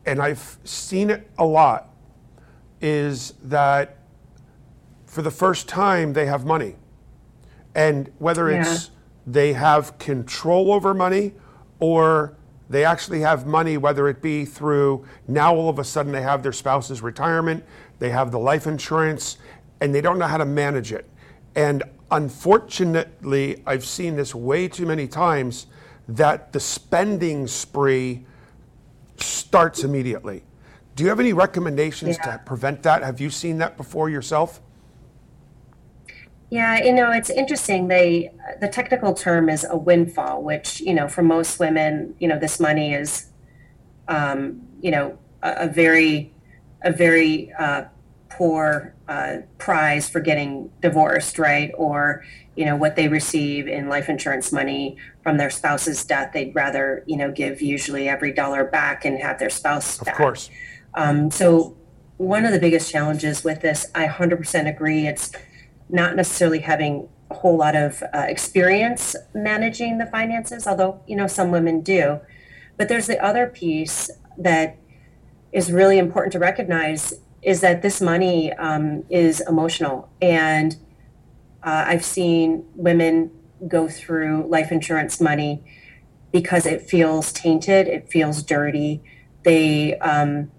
and 0.05 0.21
I've 0.21 0.59
seen 0.65 1.11
it 1.11 1.31
a 1.39 1.47
lot, 1.47 1.91
is 2.81 3.35
that 3.45 3.96
for 5.17 5.23
the 5.23 5.31
first 5.31 5.67
time 5.67 6.13
they 6.13 6.27
have 6.27 6.45
money. 6.45 6.77
And 7.75 8.13
whether 8.19 8.51
yeah. 8.51 8.61
it's 8.61 8.91
they 9.27 9.55
have 9.55 9.99
control 9.99 10.71
over 10.71 10.93
money 10.93 11.33
or 11.81 12.37
they 12.69 12.85
actually 12.85 13.21
have 13.21 13.47
money, 13.47 13.79
whether 13.79 14.09
it 14.09 14.21
be 14.21 14.45
through 14.45 15.07
now 15.27 15.55
all 15.55 15.71
of 15.71 15.79
a 15.79 15.85
sudden 15.85 16.13
they 16.13 16.21
have 16.21 16.43
their 16.43 16.53
spouse's 16.53 17.01
retirement, 17.01 17.65
they 17.99 18.11
have 18.11 18.31
the 18.31 18.39
life 18.39 18.67
insurance, 18.67 19.39
and 19.81 19.95
they 19.95 20.03
don't 20.03 20.19
know 20.19 20.27
how 20.27 20.37
to 20.37 20.45
manage 20.45 20.93
it. 20.93 21.09
And 21.55 21.83
unfortunately, 22.11 23.63
I've 23.67 23.87
seen 23.87 24.17
this 24.17 24.35
way 24.35 24.69
too 24.69 24.85
many 24.85 25.09
times 25.09 25.67
that 26.09 26.53
the 26.53 26.61
spending 26.61 27.47
spree 27.47 28.27
starts 29.17 29.83
immediately. 29.83 30.43
Do 30.95 31.05
you 31.05 31.09
have 31.09 31.21
any 31.21 31.33
recommendations 31.33 32.19
yeah. 32.19 32.33
to 32.33 32.43
prevent 32.45 32.83
that? 32.83 33.03
Have 33.03 33.19
you 33.19 33.31
seen 33.31 33.57
that 33.59 33.79
before 33.79 34.11
yourself? 34.11 34.61
Yeah, 36.51 36.83
you 36.83 36.93
know, 36.93 37.11
it's 37.11 37.31
interesting. 37.31 37.89
They 37.89 38.31
the 38.61 38.69
technical 38.69 39.15
term 39.15 39.49
is 39.49 39.67
a 39.69 39.77
windfall, 39.77 40.43
which 40.43 40.81
you 40.81 40.95
know, 40.95 41.09
for 41.09 41.23
most 41.23 41.59
women, 41.59 42.15
you 42.21 42.29
know, 42.29 42.39
this 42.39 42.61
money 42.61 42.95
is, 42.95 43.27
um, 44.09 44.63
you 44.81 44.91
know, 44.91 45.19
a, 45.43 45.65
a 45.65 45.69
very, 45.69 46.33
a 46.83 46.93
very 46.93 47.53
uh, 47.59 47.85
poor 48.29 48.95
uh, 49.09 49.39
prize 49.59 50.09
for 50.09 50.21
getting 50.21 50.71
divorced, 50.83 51.39
right? 51.39 51.73
Or 51.77 52.25
you 52.55 52.65
know, 52.65 52.77
what 52.77 52.97
they 52.97 53.09
receive 53.09 53.67
in 53.69 53.89
life 53.89 54.09
insurance 54.09 54.51
money 54.53 54.97
from 55.23 55.37
their 55.37 55.51
spouse's 55.51 56.05
death, 56.05 56.33
they'd 56.33 56.55
rather 56.55 57.03
you 57.07 57.17
know 57.17 57.33
give 57.33 57.61
usually 57.61 58.09
every 58.09 58.33
dollar 58.33 58.65
back 58.65 59.05
and 59.05 59.19
have 59.21 59.39
their 59.41 59.51
spouse. 59.51 59.99
Back. 59.99 60.01
Of 60.01 60.07
back. 60.07 60.17
course. 60.17 60.51
Um, 60.95 61.31
so 61.31 61.77
one 62.17 62.47
of 62.47 62.53
the 62.53 62.59
biggest 62.59 62.91
challenges 62.91 63.45
with 63.45 63.61
this, 63.61 63.87
I 63.95 64.07
100% 64.07 64.69
agree. 64.69 65.07
It's 65.07 65.33
not 65.89 66.17
necessarily 66.17 66.61
having 66.61 67.09
a 67.31 67.35
whole 67.35 67.57
lot 67.57 67.75
of 67.75 68.03
uh, 68.15 68.25
experience 68.29 69.17
managing 69.35 69.99
the 69.99 70.07
finances, 70.07 70.67
although, 70.67 71.01
you 71.07 71.17
know, 71.17 71.27
some 71.27 71.51
women 71.51 71.81
do. 71.81 72.21
But 72.77 72.89
there's 72.89 73.07
the 73.07 73.23
other 73.25 73.47
piece 73.47 74.11
that 74.39 74.77
is 75.53 75.73
really 75.73 75.99
important 75.99 76.33
to 76.33 76.39
recognize 76.39 77.15
is 77.43 77.61
that 77.61 77.83
this 77.83 78.01
money 78.01 78.53
um, 78.55 79.05
is 79.09 79.41
emotional. 79.49 80.09
And 80.21 80.77
uh, 81.63 81.85
I've 81.87 82.05
seen 82.05 82.65
women 82.75 83.31
go 83.67 83.89
through 83.89 84.47
life 84.49 84.71
insurance 84.71 85.21
money 85.21 85.65
because 86.33 86.67
it 86.67 86.83
feels 86.83 87.33
tainted, 87.33 87.87
it 87.87 88.11
feels 88.11 88.43
dirty. 88.43 89.03
They 89.45 89.97
um, 89.99 90.51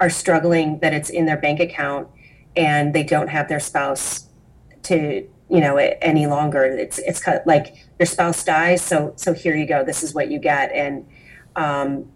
are 0.00 0.10
struggling 0.10 0.78
that 0.78 0.94
it's 0.94 1.10
in 1.10 1.26
their 1.26 1.36
bank 1.36 1.60
account 1.60 2.08
and 2.56 2.94
they 2.94 3.02
don't 3.02 3.28
have 3.28 3.48
their 3.48 3.60
spouse 3.60 4.26
to 4.86 5.28
you 5.48 5.60
know 5.60 5.76
any 5.76 6.26
longer. 6.26 6.64
It's 6.64 6.98
it's 6.98 7.20
kind 7.20 7.38
of 7.38 7.46
like 7.46 7.76
your 7.98 8.06
spouse 8.06 8.44
dies 8.44 8.82
so 8.82 9.12
so 9.16 9.32
here 9.32 9.54
you 9.54 9.66
go 9.66 9.84
this 9.84 10.02
is 10.02 10.14
what 10.14 10.30
you 10.30 10.38
get. 10.38 10.72
And 10.72 11.06
um, 11.54 12.10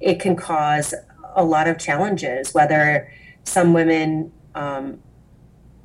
it 0.00 0.20
can 0.20 0.36
cause 0.36 0.94
a 1.34 1.44
lot 1.44 1.68
of 1.68 1.78
challenges 1.78 2.52
whether 2.52 3.10
some 3.44 3.72
women 3.72 4.32
um, 4.54 5.00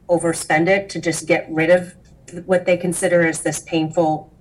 overspend 0.09 0.67
it 0.67 0.89
to 0.89 0.99
just 0.99 1.27
get 1.27 1.47
rid 1.49 1.69
of 1.69 1.95
what 2.45 2.65
they 2.65 2.77
consider 2.77 3.25
as 3.25 3.41
this 3.41 3.59
painful 3.59 4.33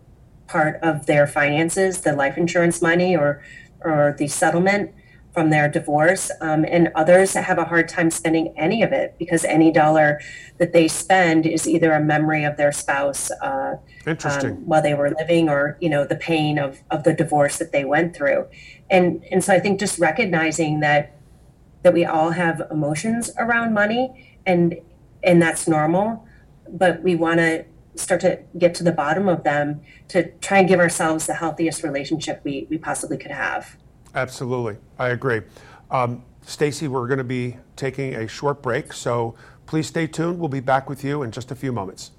part 0.47 0.79
of 0.83 1.07
their 1.07 1.27
finances, 1.27 2.01
the 2.01 2.13
life 2.13 2.37
insurance 2.37 2.81
money 2.81 3.17
or 3.17 3.43
or 3.81 4.15
the 4.19 4.27
settlement 4.27 4.93
from 5.35 5.51
their 5.51 5.69
divorce, 5.69 6.31
um, 6.41 6.65
and 6.67 6.91
others 6.95 7.35
have 7.35 7.59
a 7.59 7.65
hard 7.65 7.89
time 7.89 8.09
spending 8.09 8.55
any 8.57 8.83
of 8.83 8.93
it 8.93 9.17
because 9.19 9.45
any 9.45 9.73
dollar 9.73 10.21
that 10.59 10.73
they 10.73 10.87
spend 10.87 11.45
is 11.45 11.69
either 11.69 11.93
a 11.93 12.01
memory 12.01 12.45
of 12.45 12.57
their 12.57 12.71
spouse 12.71 13.33
uh, 13.43 13.75
Interesting. 14.07 14.53
um, 14.53 14.67
while 14.67 14.81
they 14.81 14.95
were 14.95 15.11
living, 15.11 15.49
or 15.49 15.77
you 15.81 15.91
know 15.91 16.05
the 16.05 16.17
pain 16.17 16.59
of 16.59 16.81
of 16.91 17.03
the 17.03 17.13
divorce 17.13 17.59
that 17.59 17.73
they 17.73 17.85
went 17.85 18.15
through, 18.15 18.47
and 18.89 19.25
and 19.33 19.43
so 19.43 19.53
I 19.53 19.59
think 19.59 19.81
just 19.81 19.99
recognizing 19.99 20.81
that 20.81 21.19
that 21.83 21.93
we 21.93 22.05
all 22.05 22.31
have 22.31 22.63
emotions 22.71 23.31
around 23.37 23.75
money, 23.75 24.39
and 24.47 24.77
and 25.25 25.43
that's 25.43 25.67
normal, 25.67 26.25
but 26.69 27.03
we 27.03 27.17
want 27.17 27.39
to 27.39 27.65
start 27.97 28.21
to 28.21 28.41
get 28.57 28.75
to 28.77 28.85
the 28.85 28.93
bottom 28.93 29.29
of 29.29 29.45
them 29.45 29.81
to 30.09 30.31
try 30.39 30.59
and 30.59 30.69
give 30.69 30.81
ourselves 30.81 31.27
the 31.27 31.35
healthiest 31.35 31.83
relationship 31.83 32.41
we, 32.45 32.67
we 32.69 32.77
possibly 32.79 33.17
could 33.17 33.31
have. 33.31 33.77
Absolutely. 34.15 34.77
I 34.99 35.09
agree. 35.09 35.43
Um, 35.91 36.23
Stacy, 36.43 36.89
we're 36.89 37.07
going 37.07 37.19
to 37.19 37.25
be 37.25 37.57
taking 37.77 38.15
a 38.15 38.29
short 38.29 38.63
break, 38.63 38.93
so 38.93 39.35
please 39.67 39.87
stay 39.87 40.07
tuned. 40.07 40.39
We'll 40.39 40.49
be 40.49 40.61
back 40.61 40.89
with 40.89 41.03
you 41.03 41.23
in 41.23 41.33
just 41.33 41.51
a 41.51 41.55
few 41.55 41.73
moments. 41.73 42.11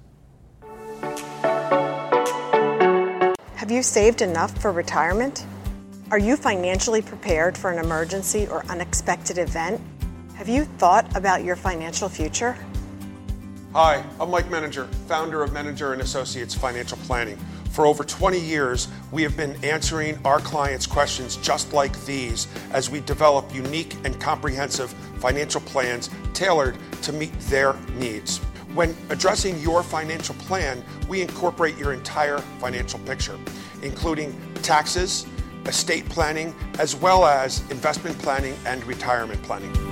Have 3.54 3.70
you 3.70 3.82
saved 3.82 4.22
enough 4.22 4.56
for 4.60 4.72
retirement? 4.72 5.46
Are 6.10 6.18
you 6.18 6.36
financially 6.36 7.02
prepared 7.02 7.58
for 7.58 7.72
an 7.72 7.84
emergency 7.84 8.46
or 8.46 8.64
unexpected 8.66 9.38
event? 9.38 9.80
Have 10.34 10.48
you 10.48 10.64
thought 10.64 11.16
about 11.16 11.42
your 11.42 11.56
financial 11.56 12.08
future? 12.08 12.56
Hi, 13.76 14.02
I'm 14.18 14.30
Mike 14.30 14.46
Menninger, 14.46 14.88
founder 15.06 15.42
of 15.42 15.50
Menninger 15.50 15.92
and 15.92 16.00
Associates 16.00 16.54
Financial 16.54 16.96
Planning. 16.96 17.36
For 17.72 17.84
over 17.84 18.04
20 18.04 18.40
years, 18.40 18.88
we 19.12 19.22
have 19.22 19.36
been 19.36 19.62
answering 19.62 20.18
our 20.24 20.40
clients' 20.40 20.86
questions 20.86 21.36
just 21.36 21.74
like 21.74 22.02
these 22.06 22.48
as 22.72 22.88
we 22.88 23.00
develop 23.00 23.54
unique 23.54 23.94
and 24.02 24.18
comprehensive 24.18 24.90
financial 25.18 25.60
plans 25.60 26.08
tailored 26.32 26.78
to 27.02 27.12
meet 27.12 27.38
their 27.50 27.74
needs. 27.98 28.38
When 28.72 28.96
addressing 29.10 29.58
your 29.58 29.82
financial 29.82 30.36
plan, 30.36 30.82
we 31.06 31.20
incorporate 31.20 31.76
your 31.76 31.92
entire 31.92 32.38
financial 32.38 32.98
picture, 33.00 33.38
including 33.82 34.34
taxes, 34.62 35.26
estate 35.66 36.08
planning, 36.08 36.54
as 36.78 36.96
well 36.96 37.26
as 37.26 37.60
investment 37.70 38.18
planning 38.20 38.56
and 38.64 38.82
retirement 38.84 39.42
planning. 39.42 39.85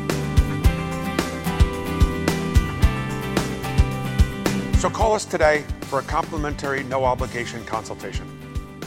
So 4.84 4.90
call 4.90 5.14
us 5.14 5.24
today 5.24 5.64
for 5.84 6.00
a 6.00 6.02
complimentary, 6.02 6.84
no 6.84 7.04
obligation 7.04 7.64
consultation. 7.64 8.28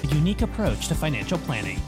A 0.03 0.07
unique 0.13 0.43
approach 0.43 0.89
to 0.89 0.93
financial 0.93 1.39
planning. 1.39 1.81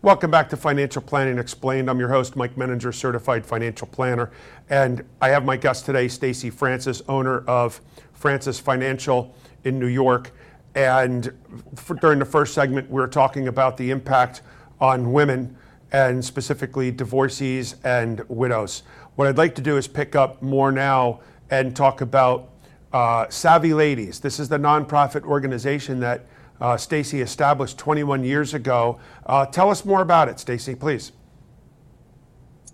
Welcome 0.00 0.30
back 0.30 0.48
to 0.48 0.56
Financial 0.56 1.02
Planning 1.02 1.36
Explained. 1.36 1.90
I'm 1.90 2.00
your 2.00 2.08
host, 2.08 2.34
Mike 2.34 2.56
Menninger, 2.56 2.94
certified 2.94 3.44
financial 3.44 3.88
planner, 3.88 4.30
and 4.70 5.04
I 5.20 5.28
have 5.28 5.44
my 5.44 5.58
guest 5.58 5.84
today, 5.84 6.08
Stacy 6.08 6.48
Francis, 6.48 7.02
owner 7.06 7.40
of 7.40 7.82
Francis 8.14 8.58
Financial 8.58 9.34
in 9.64 9.78
New 9.78 9.88
York. 9.88 10.32
And 10.74 11.34
for, 11.74 11.96
during 11.96 12.18
the 12.18 12.24
first 12.24 12.54
segment, 12.54 12.88
we 12.88 12.98
were 12.98 13.08
talking 13.08 13.48
about 13.48 13.76
the 13.76 13.90
impact 13.90 14.40
on 14.80 15.12
women 15.12 15.56
and 15.92 16.24
specifically 16.24 16.90
divorcees 16.90 17.76
and 17.84 18.20
widows. 18.28 18.82
What 19.14 19.28
I'd 19.28 19.38
like 19.38 19.54
to 19.56 19.62
do 19.62 19.76
is 19.76 19.88
pick 19.88 20.14
up 20.14 20.42
more 20.42 20.72
now 20.72 21.20
and 21.50 21.74
talk 21.74 22.00
about 22.00 22.50
uh, 22.92 23.26
Savvy 23.28 23.72
Ladies. 23.72 24.20
This 24.20 24.38
is 24.38 24.48
the 24.48 24.58
nonprofit 24.58 25.22
organization 25.22 26.00
that 26.00 26.26
uh, 26.60 26.76
Stacy 26.76 27.20
established 27.20 27.78
21 27.78 28.24
years 28.24 28.54
ago. 28.54 28.98
Uh, 29.24 29.46
tell 29.46 29.70
us 29.70 29.84
more 29.84 30.02
about 30.02 30.28
it, 30.28 30.38
Stacy, 30.40 30.74
please. 30.74 31.12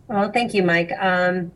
Well, 0.08 0.30
thank 0.30 0.54
you, 0.54 0.62
Mike. 0.62 0.92
Um, 0.98 1.52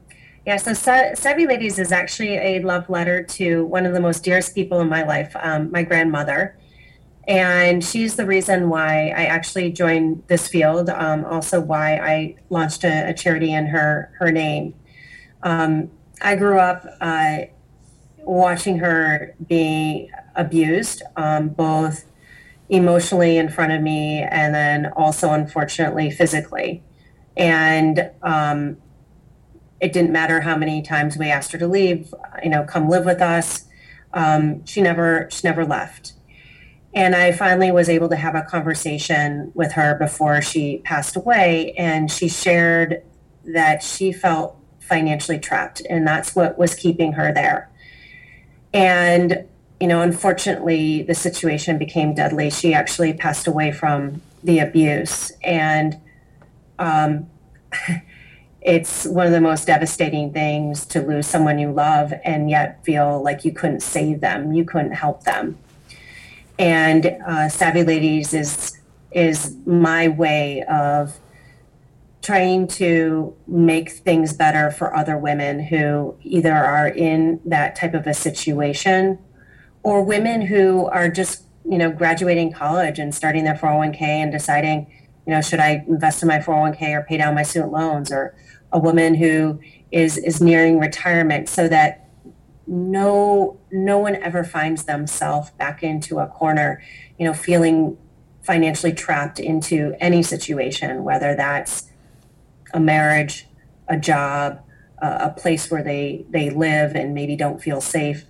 yeah, 0.46 0.56
so 0.56 0.72
Sa- 0.72 1.14
Savvy 1.14 1.46
Ladies 1.46 1.78
is 1.78 1.92
actually 1.92 2.36
a 2.36 2.60
love 2.60 2.88
letter 2.88 3.22
to 3.22 3.64
one 3.66 3.84
of 3.84 3.92
the 3.92 4.00
most 4.00 4.22
dearest 4.22 4.54
people 4.54 4.80
in 4.80 4.88
my 4.88 5.02
life, 5.02 5.34
um, 5.40 5.70
my 5.70 5.82
grandmother. 5.82 6.56
And 7.28 7.84
she's 7.84 8.14
the 8.14 8.24
reason 8.24 8.68
why 8.68 9.08
I 9.08 9.24
actually 9.24 9.72
joined 9.72 10.22
this 10.28 10.46
field. 10.46 10.88
Um, 10.90 11.24
also, 11.24 11.60
why 11.60 11.96
I 11.96 12.36
launched 12.50 12.84
a, 12.84 13.10
a, 13.10 13.14
charity 13.14 13.52
in 13.52 13.66
her 13.66 14.12
her 14.18 14.30
name. 14.30 14.74
Um, 15.42 15.90
I 16.22 16.36
grew 16.36 16.60
up 16.60 16.86
uh, 17.00 17.38
watching 18.18 18.78
her 18.78 19.34
be 19.44 20.10
abused, 20.36 21.02
um, 21.16 21.48
both 21.48 22.04
emotionally 22.68 23.38
in 23.38 23.48
front 23.48 23.72
of 23.72 23.82
me, 23.82 24.22
and 24.22 24.54
then 24.54 24.92
also, 24.94 25.32
unfortunately, 25.32 26.10
physically. 26.12 26.84
And 27.36 28.10
um, 28.22 28.76
it 29.80 29.92
didn't 29.92 30.12
matter 30.12 30.42
how 30.42 30.56
many 30.56 30.80
times 30.80 31.16
we 31.16 31.28
asked 31.28 31.50
her 31.50 31.58
to 31.58 31.66
leave. 31.66 32.14
You 32.44 32.50
know, 32.50 32.62
come 32.62 32.88
live 32.88 33.04
with 33.04 33.20
us. 33.20 33.64
Um, 34.12 34.64
she 34.64 34.80
never 34.80 35.26
she 35.32 35.40
never 35.42 35.64
left 35.64 36.12
and 36.96 37.14
I 37.14 37.30
finally 37.30 37.70
was 37.70 37.90
able 37.90 38.08
to 38.08 38.16
have 38.16 38.34
a 38.34 38.40
conversation 38.40 39.52
with 39.54 39.72
her 39.72 39.94
before 39.96 40.40
she 40.40 40.78
passed 40.78 41.14
away. 41.14 41.74
And 41.76 42.10
she 42.10 42.26
shared 42.26 43.02
that 43.44 43.82
she 43.82 44.12
felt 44.12 44.56
financially 44.80 45.38
trapped, 45.38 45.82
and 45.90 46.06
that's 46.06 46.34
what 46.34 46.56
was 46.56 46.74
keeping 46.74 47.12
her 47.12 47.34
there. 47.34 47.70
And, 48.72 49.44
you 49.78 49.88
know, 49.88 50.00
unfortunately, 50.00 51.02
the 51.02 51.14
situation 51.14 51.76
became 51.76 52.14
deadly. 52.14 52.48
She 52.48 52.72
actually 52.72 53.12
passed 53.12 53.46
away 53.46 53.72
from 53.72 54.22
the 54.42 54.58
abuse. 54.60 55.32
And, 55.44 56.00
um, 56.78 57.28
it's 58.62 59.04
one 59.04 59.26
of 59.26 59.32
the 59.32 59.40
most 59.40 59.66
devastating 59.66 60.32
things 60.32 60.86
to 60.86 61.02
lose 61.02 61.26
someone 61.26 61.58
you 61.58 61.70
love 61.70 62.14
and 62.24 62.48
yet 62.48 62.82
feel 62.84 63.22
like 63.22 63.44
you 63.44 63.52
couldn't 63.52 63.80
save 63.80 64.20
them, 64.20 64.54
you 64.54 64.64
couldn't 64.64 64.92
help 64.92 65.24
them 65.24 65.58
and 66.58 67.06
uh, 67.26 67.48
Savvy 67.48 67.82
Ladies 67.82 68.34
is 68.34 68.78
is 69.12 69.56
my 69.64 70.08
way 70.08 70.62
of 70.64 71.18
trying 72.22 72.66
to 72.66 73.34
make 73.46 73.90
things 73.90 74.32
better 74.32 74.70
for 74.70 74.94
other 74.94 75.16
women 75.16 75.60
who 75.60 76.16
either 76.22 76.52
are 76.52 76.88
in 76.88 77.40
that 77.44 77.76
type 77.76 77.94
of 77.94 78.06
a 78.06 78.12
situation 78.12 79.18
or 79.82 80.02
women 80.02 80.42
who 80.42 80.86
are 80.86 81.08
just 81.08 81.44
you 81.64 81.78
know 81.78 81.90
graduating 81.90 82.52
college 82.52 82.98
and 82.98 83.14
starting 83.14 83.44
their 83.44 83.54
401k 83.54 84.00
and 84.02 84.32
deciding 84.32 84.86
you 85.26 85.32
know 85.32 85.40
should 85.40 85.60
i 85.60 85.84
invest 85.88 86.22
in 86.22 86.28
my 86.28 86.38
401k 86.38 86.96
or 86.96 87.02
pay 87.02 87.16
down 87.16 87.34
my 87.34 87.42
student 87.42 87.72
loans? 87.72 88.10
Or 88.10 88.34
a 88.72 88.78
woman 88.78 89.14
who 89.14 89.60
is 89.90 90.18
is 90.18 90.40
nearing 90.40 90.78
retirement 90.78 91.48
so 91.48 91.68
that 91.68 92.05
no 92.66 93.58
no 93.70 93.98
one 93.98 94.16
ever 94.16 94.42
finds 94.42 94.84
themselves 94.84 95.50
back 95.52 95.82
into 95.82 96.18
a 96.18 96.26
corner 96.26 96.82
you 97.18 97.24
know 97.24 97.34
feeling 97.34 97.96
financially 98.42 98.92
trapped 98.92 99.38
into 99.38 99.94
any 100.00 100.22
situation 100.22 101.04
whether 101.04 101.34
that's 101.34 101.90
a 102.74 102.80
marriage 102.80 103.46
a 103.88 103.96
job 103.96 104.60
a 104.98 105.30
place 105.30 105.70
where 105.70 105.82
they 105.82 106.24
they 106.30 106.50
live 106.50 106.94
and 106.94 107.14
maybe 107.14 107.36
don't 107.36 107.62
feel 107.62 107.80
safe. 107.80 108.24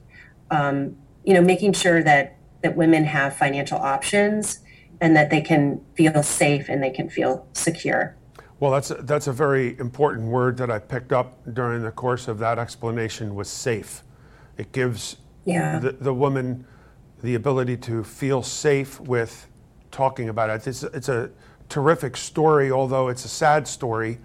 Um, 0.50 0.96
you 1.24 1.34
know 1.34 1.40
making 1.40 1.72
sure 1.72 2.02
that 2.02 2.36
that 2.62 2.76
women 2.76 3.04
have 3.04 3.36
financial 3.36 3.78
options 3.78 4.60
and 5.00 5.14
that 5.14 5.30
they 5.30 5.40
can 5.40 5.80
feel 5.94 6.22
safe 6.22 6.68
and 6.68 6.82
they 6.82 6.90
can 6.90 7.08
feel 7.08 7.46
secure. 7.52 8.16
Well 8.58 8.70
that's 8.70 8.90
a, 8.90 8.94
that's 8.94 9.26
a 9.26 9.32
very 9.32 9.78
important 9.78 10.28
word 10.28 10.56
that 10.56 10.70
i 10.70 10.78
picked 10.78 11.12
up 11.12 11.38
during 11.52 11.82
the 11.82 11.92
course 11.92 12.26
of 12.26 12.38
that 12.38 12.58
explanation 12.58 13.34
was 13.34 13.48
safe 13.48 14.02
it 14.56 14.72
gives 14.72 15.16
yeah. 15.44 15.78
the, 15.78 15.92
the 15.92 16.14
woman 16.14 16.66
the 17.22 17.34
ability 17.34 17.76
to 17.76 18.04
feel 18.04 18.42
safe 18.42 19.00
with 19.00 19.46
talking 19.90 20.28
about 20.28 20.50
it. 20.50 20.66
It's, 20.66 20.82
it's 20.82 21.08
a 21.08 21.30
terrific 21.68 22.16
story, 22.16 22.70
although 22.70 23.08
it's 23.08 23.24
a 23.24 23.28
sad 23.28 23.66
story 23.66 24.18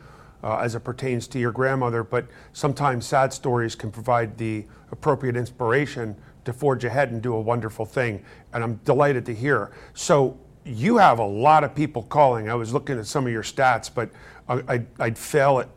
uh, 0.44 0.58
as 0.58 0.76
it 0.76 0.82
pertains 0.82 1.28
to 1.28 1.40
your 1.40 1.52
grandmother. 1.52 2.04
But 2.04 2.28
sometimes 2.54 3.06
sad 3.06 3.32
stories 3.32 3.76
can 3.76 3.92
provide 3.92 4.38
the 4.38 4.66
appropriate 4.92 5.36
inspiration 5.36 6.16
to 6.44 6.54
forge 6.54 6.84
ahead 6.84 7.12
and 7.12 7.22
do 7.22 7.34
a 7.34 7.42
wonderful 7.42 7.86
thing. 7.86 8.24
And 8.54 8.64
I'm 8.64 8.76
delighted 8.84 9.26
to 9.28 9.36
hear. 9.36 9.72
So 9.94 10.40
you 10.66 10.98
have 10.98 11.20
a 11.20 11.26
lot 11.26 11.64
of 11.64 11.74
people 11.74 12.04
calling. 12.04 12.50
I 12.50 12.56
was 12.56 12.74
looking 12.74 13.00
at 13.00 13.06
some 13.06 13.26
of 13.26 13.32
your 13.32 13.44
stats, 13.44 13.90
but 13.94 14.10
I, 14.50 14.84
would 15.00 15.18
fail 15.18 15.60
it 15.60 15.70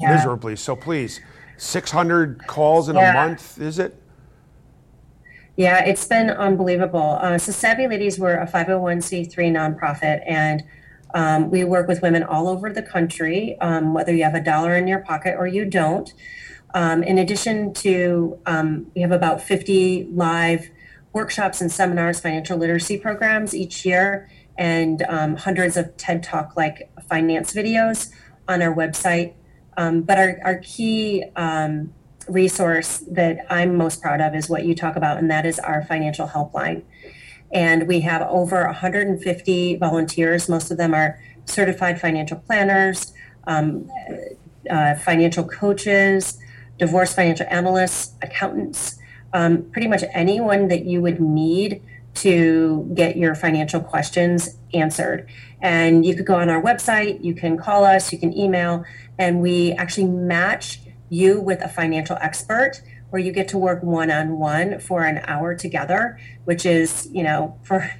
yeah. 0.00 0.14
miserably. 0.14 0.56
So 0.56 0.74
please, 0.74 1.20
600 1.58 2.46
calls 2.46 2.88
in 2.88 2.96
yeah. 2.96 3.10
a 3.10 3.28
month, 3.28 3.60
is 3.60 3.78
it? 3.78 4.01
Yeah, 5.56 5.84
it's 5.84 6.06
been 6.06 6.30
unbelievable. 6.30 7.18
Uh, 7.20 7.38
so 7.38 7.52
Savvy 7.52 7.86
Ladies 7.86 8.18
were 8.18 8.36
a 8.36 8.46
501c3 8.46 9.50
nonprofit, 9.52 10.22
and 10.26 10.64
Um, 11.14 11.50
we 11.50 11.64
work 11.64 11.88
with 11.88 12.02
women 12.02 12.24
all 12.24 12.48
over 12.48 12.72
the 12.72 12.82
country, 12.82 13.56
um, 13.60 13.94
whether 13.94 14.12
you 14.14 14.24
have 14.24 14.34
a 14.34 14.40
dollar 14.42 14.74
in 14.76 14.88
your 14.88 15.00
pocket 15.00 15.36
or 15.38 15.46
you 15.46 15.64
don't. 15.64 16.12
Um, 16.74 17.04
in 17.04 17.18
addition 17.18 17.74
to, 17.74 18.40
um, 18.46 18.88
we 18.96 19.02
have 19.02 19.12
about 19.12 19.40
50 19.42 20.08
live 20.12 20.70
workshops 21.12 21.60
and 21.62 21.72
seminars, 21.72 22.20
financial 22.20 22.58
literacy 22.58 22.98
programs 22.98 23.54
each 23.54 23.86
year, 23.86 24.28
and 24.58 25.02
um, 25.08 25.36
hundreds 25.36 25.76
of 25.78 25.96
TED 25.98 26.22
Talk 26.22 26.56
like 26.56 26.90
finance 27.08 27.54
videos 27.54 28.10
on 28.48 28.62
our 28.62 28.74
website. 28.74 29.34
Um, 29.76 30.02
but 30.02 30.18
our, 30.18 30.38
our 30.44 30.56
key 30.58 31.24
resource 32.28 32.98
that 33.10 33.46
I'm 33.50 33.76
most 33.76 34.00
proud 34.00 34.20
of 34.20 34.34
is 34.34 34.48
what 34.48 34.64
you 34.64 34.74
talk 34.74 34.96
about, 34.96 35.18
and 35.18 35.30
that 35.30 35.46
is 35.46 35.58
our 35.58 35.84
financial 35.84 36.28
helpline. 36.28 36.82
And 37.52 37.86
we 37.86 38.00
have 38.00 38.22
over 38.22 38.64
150 38.64 39.76
volunteers. 39.76 40.48
Most 40.48 40.70
of 40.70 40.78
them 40.78 40.94
are 40.94 41.20
certified 41.44 42.00
financial 42.00 42.38
planners, 42.38 43.12
um, 43.46 43.90
uh, 44.70 44.94
financial 44.94 45.44
coaches, 45.44 46.38
divorce 46.78 47.14
financial 47.14 47.46
analysts, 47.50 48.14
accountants, 48.22 48.98
um, 49.32 49.62
pretty 49.70 49.88
much 49.88 50.02
anyone 50.12 50.68
that 50.68 50.84
you 50.84 51.00
would 51.00 51.20
need 51.20 51.82
to 52.14 52.90
get 52.94 53.16
your 53.16 53.34
financial 53.34 53.80
questions 53.80 54.56
answered. 54.74 55.28
And 55.60 56.04
you 56.04 56.14
could 56.14 56.26
go 56.26 56.34
on 56.34 56.50
our 56.50 56.62
website, 56.62 57.24
you 57.24 57.34
can 57.34 57.56
call 57.56 57.84
us, 57.84 58.12
you 58.12 58.18
can 58.18 58.36
email, 58.36 58.84
and 59.18 59.40
we 59.40 59.72
actually 59.72 60.08
match 60.08 60.80
you 61.12 61.38
with 61.40 61.60
a 61.62 61.68
financial 61.68 62.16
expert 62.20 62.80
where 63.10 63.20
you 63.20 63.32
get 63.32 63.46
to 63.48 63.58
work 63.58 63.82
one 63.82 64.10
on 64.10 64.38
one 64.38 64.78
for 64.78 65.04
an 65.04 65.20
hour 65.26 65.54
together, 65.54 66.18
which 66.44 66.64
is, 66.64 67.08
you 67.12 67.22
know, 67.22 67.58
for 67.62 67.90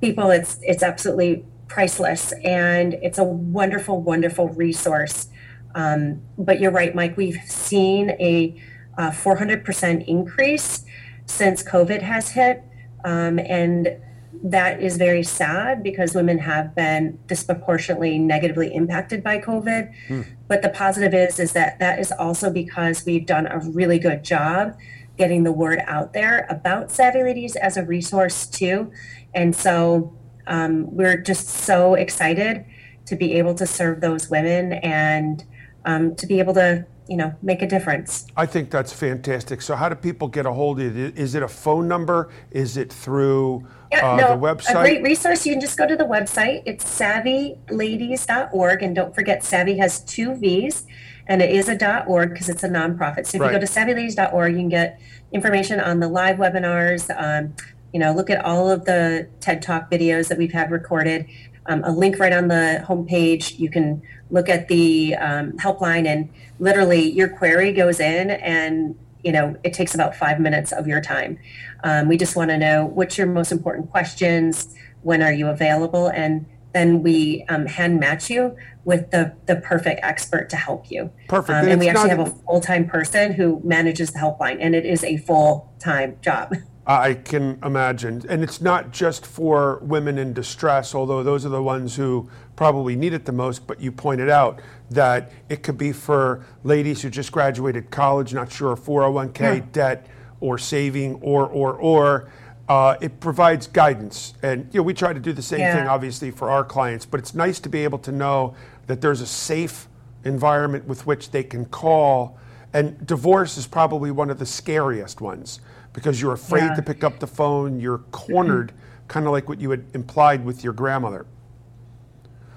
people, 0.00 0.30
it's 0.30 0.58
it's 0.62 0.82
absolutely 0.82 1.44
priceless, 1.68 2.32
and 2.44 2.94
it's 2.94 3.18
a 3.18 3.24
wonderful, 3.24 4.00
wonderful 4.00 4.48
resource. 4.48 5.28
Um, 5.74 6.22
but 6.38 6.60
you're 6.60 6.70
right, 6.70 6.94
Mike. 6.94 7.16
We've 7.16 7.40
seen 7.46 8.10
a 8.12 8.60
uh, 8.96 9.10
400% 9.10 10.06
increase 10.06 10.84
since 11.26 11.62
COVID 11.62 12.02
has 12.02 12.30
hit. 12.30 12.62
Um, 13.04 13.38
and 13.38 13.96
that 14.42 14.82
is 14.82 14.96
very 14.96 15.22
sad 15.22 15.82
because 15.82 16.14
women 16.14 16.38
have 16.38 16.74
been 16.74 17.18
disproportionately 17.26 18.18
negatively 18.18 18.74
impacted 18.74 19.22
by 19.22 19.38
COVID. 19.38 19.92
Hmm. 20.08 20.22
But 20.48 20.62
the 20.62 20.68
positive 20.68 21.14
is 21.14 21.38
is 21.38 21.52
that 21.52 21.78
that 21.78 21.98
is 21.98 22.12
also 22.12 22.50
because 22.50 23.04
we've 23.06 23.26
done 23.26 23.46
a 23.46 23.60
really 23.60 23.98
good 23.98 24.24
job 24.24 24.76
getting 25.16 25.44
the 25.44 25.52
word 25.52 25.80
out 25.86 26.12
there 26.12 26.46
about 26.48 26.90
Savvy 26.90 27.22
Ladies 27.22 27.54
as 27.56 27.76
a 27.76 27.84
resource 27.84 28.46
too. 28.46 28.90
And 29.34 29.54
so 29.54 30.16
um, 30.46 30.94
we're 30.94 31.16
just 31.16 31.48
so 31.48 31.94
excited 31.94 32.64
to 33.06 33.16
be 33.16 33.34
able 33.34 33.54
to 33.54 33.66
serve 33.66 34.00
those 34.00 34.30
women 34.30 34.74
and 34.74 35.44
um, 35.84 36.14
to 36.16 36.26
be 36.26 36.38
able 36.38 36.54
to 36.54 36.86
you 37.08 37.16
know 37.16 37.34
make 37.42 37.62
a 37.62 37.66
difference 37.66 38.26
i 38.36 38.46
think 38.46 38.70
that's 38.70 38.92
fantastic 38.92 39.60
so 39.60 39.74
how 39.74 39.88
do 39.88 39.94
people 39.96 40.28
get 40.28 40.46
a 40.46 40.52
hold 40.52 40.80
of 40.80 40.96
it 40.96 41.18
is 41.18 41.34
it 41.34 41.42
a 41.42 41.48
phone 41.48 41.88
number 41.88 42.30
is 42.52 42.76
it 42.76 42.92
through 42.92 43.66
yeah, 43.92 44.12
uh, 44.12 44.16
no, 44.16 44.28
the 44.28 44.46
website 44.46 44.70
a 44.70 44.74
great 44.74 45.02
resource 45.02 45.46
you 45.46 45.52
can 45.52 45.60
just 45.60 45.78
go 45.78 45.86
to 45.86 45.96
the 45.96 46.04
website 46.04 46.62
it's 46.66 46.84
savvyladies.org 46.84 48.82
and 48.82 48.96
don't 48.96 49.14
forget 49.14 49.44
savvy 49.44 49.76
has 49.76 50.00
two 50.04 50.34
v's 50.34 50.84
and 51.28 51.40
it 51.40 51.50
is 51.50 51.68
a 51.68 52.04
.org 52.06 52.30
because 52.30 52.48
it's 52.48 52.64
a 52.64 52.68
nonprofit 52.68 53.26
so 53.26 53.36
if 53.36 53.40
right. 53.42 53.52
you 53.52 53.58
go 53.58 53.64
to 53.64 53.70
savvyladies.org 53.70 54.52
you 54.52 54.58
can 54.58 54.68
get 54.68 55.00
information 55.32 55.78
on 55.78 56.00
the 56.00 56.08
live 56.08 56.36
webinars 56.36 57.08
um, 57.16 57.54
you 57.92 58.00
know 58.00 58.12
look 58.12 58.30
at 58.30 58.44
all 58.44 58.70
of 58.70 58.84
the 58.86 59.28
ted 59.40 59.62
talk 59.62 59.90
videos 59.90 60.28
that 60.28 60.38
we've 60.38 60.52
had 60.52 60.70
recorded 60.70 61.26
um, 61.66 61.82
a 61.84 61.92
link 61.92 62.18
right 62.18 62.32
on 62.32 62.48
the 62.48 62.84
homepage. 62.86 63.58
You 63.58 63.70
can 63.70 64.02
look 64.30 64.48
at 64.48 64.68
the 64.68 65.14
um, 65.16 65.52
helpline, 65.52 66.06
and 66.06 66.28
literally 66.58 67.10
your 67.10 67.28
query 67.28 67.72
goes 67.72 68.00
in, 68.00 68.30
and 68.30 68.98
you 69.22 69.32
know 69.32 69.56
it 69.62 69.72
takes 69.72 69.94
about 69.94 70.14
five 70.14 70.40
minutes 70.40 70.72
of 70.72 70.86
your 70.86 71.00
time. 71.00 71.38
Um, 71.84 72.08
we 72.08 72.16
just 72.16 72.36
want 72.36 72.50
to 72.50 72.58
know 72.58 72.86
what's 72.86 73.18
your 73.18 73.26
most 73.26 73.52
important 73.52 73.90
questions, 73.90 74.74
when 75.02 75.22
are 75.22 75.32
you 75.32 75.48
available, 75.48 76.08
and 76.08 76.46
then 76.72 77.02
we 77.02 77.44
um, 77.48 77.66
hand 77.66 78.00
match 78.00 78.30
you 78.30 78.56
with 78.84 79.10
the 79.10 79.34
the 79.46 79.56
perfect 79.56 80.00
expert 80.02 80.48
to 80.50 80.56
help 80.56 80.90
you. 80.90 81.10
Perfect. 81.28 81.50
Um, 81.50 81.64
and, 81.64 81.72
and 81.72 81.80
we 81.80 81.88
actually 81.88 82.10
have 82.10 82.20
a 82.20 82.26
full 82.26 82.60
time 82.60 82.86
person 82.86 83.32
who 83.32 83.60
manages 83.64 84.10
the 84.10 84.18
helpline, 84.18 84.58
and 84.60 84.74
it 84.74 84.86
is 84.86 85.04
a 85.04 85.18
full 85.18 85.72
time 85.78 86.16
job. 86.22 86.54
I 86.86 87.14
can 87.14 87.60
imagine. 87.62 88.22
And 88.28 88.42
it's 88.42 88.60
not 88.60 88.90
just 88.90 89.24
for 89.24 89.78
women 89.82 90.18
in 90.18 90.32
distress, 90.32 90.94
although 90.94 91.22
those 91.22 91.46
are 91.46 91.48
the 91.48 91.62
ones 91.62 91.94
who 91.94 92.28
probably 92.56 92.96
need 92.96 93.12
it 93.12 93.24
the 93.24 93.32
most. 93.32 93.66
But 93.66 93.80
you 93.80 93.92
pointed 93.92 94.28
out 94.28 94.60
that 94.90 95.30
it 95.48 95.62
could 95.62 95.78
be 95.78 95.92
for 95.92 96.44
ladies 96.64 97.00
who 97.02 97.10
just 97.10 97.30
graduated 97.30 97.90
college, 97.90 98.34
not 98.34 98.50
sure 98.50 98.74
401k 98.74 99.40
yeah. 99.40 99.64
debt 99.72 100.06
or 100.40 100.58
saving 100.58 101.14
or, 101.16 101.46
or, 101.46 101.74
or. 101.74 102.28
Uh, 102.68 102.96
it 103.00 103.20
provides 103.20 103.66
guidance. 103.66 104.34
And 104.42 104.68
you 104.72 104.80
know, 104.80 104.84
we 104.84 104.94
try 104.94 105.12
to 105.12 105.20
do 105.20 105.32
the 105.32 105.42
same 105.42 105.60
yeah. 105.60 105.76
thing, 105.76 105.86
obviously, 105.86 106.30
for 106.30 106.50
our 106.50 106.64
clients. 106.64 107.04
But 107.04 107.20
it's 107.20 107.34
nice 107.34 107.60
to 107.60 107.68
be 107.68 107.84
able 107.84 107.98
to 108.00 108.12
know 108.12 108.54
that 108.86 109.00
there's 109.00 109.20
a 109.20 109.26
safe 109.26 109.88
environment 110.24 110.86
with 110.86 111.06
which 111.06 111.30
they 111.30 111.44
can 111.44 111.64
call. 111.66 112.38
And 112.72 113.06
divorce 113.06 113.56
is 113.56 113.66
probably 113.66 114.10
one 114.10 114.30
of 114.30 114.38
the 114.38 114.46
scariest 114.46 115.20
ones 115.20 115.60
because 115.92 116.20
you're 116.20 116.32
afraid 116.32 116.64
yeah. 116.64 116.74
to 116.74 116.82
pick 116.82 117.04
up 117.04 117.20
the 117.20 117.26
phone. 117.26 117.80
You're 117.80 117.98
cornered, 118.10 118.72
kind 119.08 119.26
of 119.26 119.32
like 119.32 119.48
what 119.48 119.60
you 119.60 119.70
had 119.70 119.84
implied 119.94 120.44
with 120.44 120.64
your 120.64 120.72
grandmother. 120.72 121.26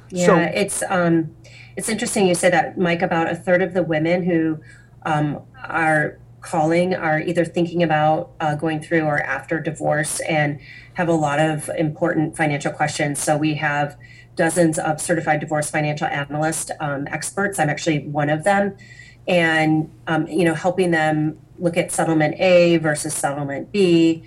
Yeah, 0.10 0.26
so, 0.26 0.38
it's 0.38 0.84
um, 0.89 1.36
it's 1.76 1.89
interesting 1.89 2.28
you 2.28 2.36
said 2.36 2.54
that, 2.54 2.78
Mike. 2.78 3.02
About 3.02 3.30
a 3.30 3.36
third 3.36 3.62
of 3.62 3.74
the 3.74 3.84
women 3.84 4.24
who 4.24 4.60
um, 5.06 5.41
are 5.63 6.19
calling 6.41 6.93
are 6.93 7.19
either 7.19 7.43
thinking 7.43 7.82
about 7.82 8.32
uh, 8.39 8.56
going 8.56 8.80
through 8.80 9.02
or 9.02 9.19
after 9.21 9.60
divorce 9.60 10.19
and 10.21 10.60
have 10.93 11.10
a 11.10 11.13
lot 11.13 11.39
of 11.39 11.69
important 11.78 12.38
financial 12.38 12.71
questions. 12.71 13.19
So 13.19 13.36
we 13.36 13.56
have 13.56 13.98
dozens 14.36 14.78
of 14.78 15.02
certified 15.02 15.39
divorce 15.39 15.69
financial 15.71 16.08
analyst 16.08 16.71
um, 16.80 17.08
experts. 17.08 17.58
I'm 17.58 17.69
actually 17.69 18.08
one 18.08 18.30
of 18.30 18.43
them, 18.43 18.78
and 19.27 19.91
um, 20.07 20.27
you 20.27 20.43
know, 20.43 20.53
helping 20.53 20.91
them 20.91 21.39
look 21.57 21.77
at 21.77 21.91
settlement 21.91 22.39
A 22.39 22.77
versus 22.77 23.13
settlement 23.13 23.71
B, 23.71 24.23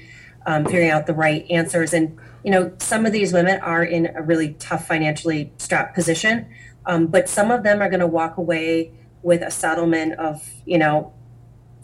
um, 0.47 0.65
figuring 0.65 0.91
out 0.91 1.07
the 1.07 1.15
right 1.15 1.47
answers. 1.51 1.93
And, 1.93 2.19
you 2.45 2.51
know, 2.51 2.73
some 2.79 3.07
of 3.07 3.13
these 3.13 3.33
women 3.33 3.61
are 3.61 3.85
in 3.85 4.07
a 4.15 4.23
really 4.23 4.55
tough 4.55 4.87
financially 4.87 5.53
strapped 5.59 5.95
position, 5.95 6.47
um, 6.87 7.07
but 7.07 7.29
some 7.29 7.51
of 7.51 7.63
them 7.63 7.83
are 7.83 7.89
going 7.89 8.01
to 8.01 8.07
walk 8.07 8.39
away 8.39 8.93
with 9.23 9.43
a 9.43 9.51
settlement 9.51 10.15
of, 10.15 10.49
you 10.65 10.79
know, 10.79 11.13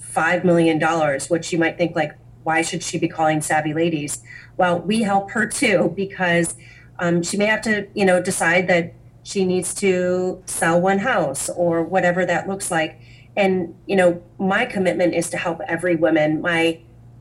$5 0.00 0.44
million, 0.44 0.80
which 1.28 1.52
you 1.52 1.58
might 1.58 1.76
think 1.76 1.96
like, 1.96 2.16
why 2.44 2.62
should 2.62 2.82
she 2.82 2.98
be 2.98 3.08
calling 3.08 3.40
Savvy 3.40 3.74
Ladies? 3.74 4.22
Well, 4.56 4.80
we 4.80 5.02
help 5.02 5.30
her 5.32 5.46
too 5.46 5.92
because 5.96 6.54
um, 6.98 7.22
she 7.22 7.36
may 7.36 7.46
have 7.46 7.62
to, 7.62 7.88
you 7.94 8.04
know, 8.04 8.22
decide 8.22 8.68
that 8.68 8.94
she 9.24 9.44
needs 9.44 9.74
to 9.74 10.40
sell 10.46 10.80
one 10.80 11.00
house 11.00 11.48
or 11.48 11.82
whatever 11.82 12.24
that 12.24 12.48
looks 12.48 12.70
like. 12.70 13.00
And 13.36 13.74
you 13.86 13.96
know 13.96 14.22
my 14.38 14.64
commitment 14.64 15.14
is 15.14 15.28
to 15.30 15.36
help 15.36 15.60
every 15.66 15.96
woman. 15.96 16.40
My 16.40 16.80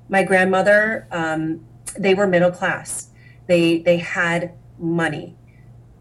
my 0.10 0.24
grandmother 0.24 1.08
um, 1.12 1.66
they 1.98 2.14
were 2.14 2.28
middle 2.28 2.52
class. 2.52 3.10
They 3.48 3.80
they 3.80 3.98
had 3.98 4.54
money. 4.78 5.36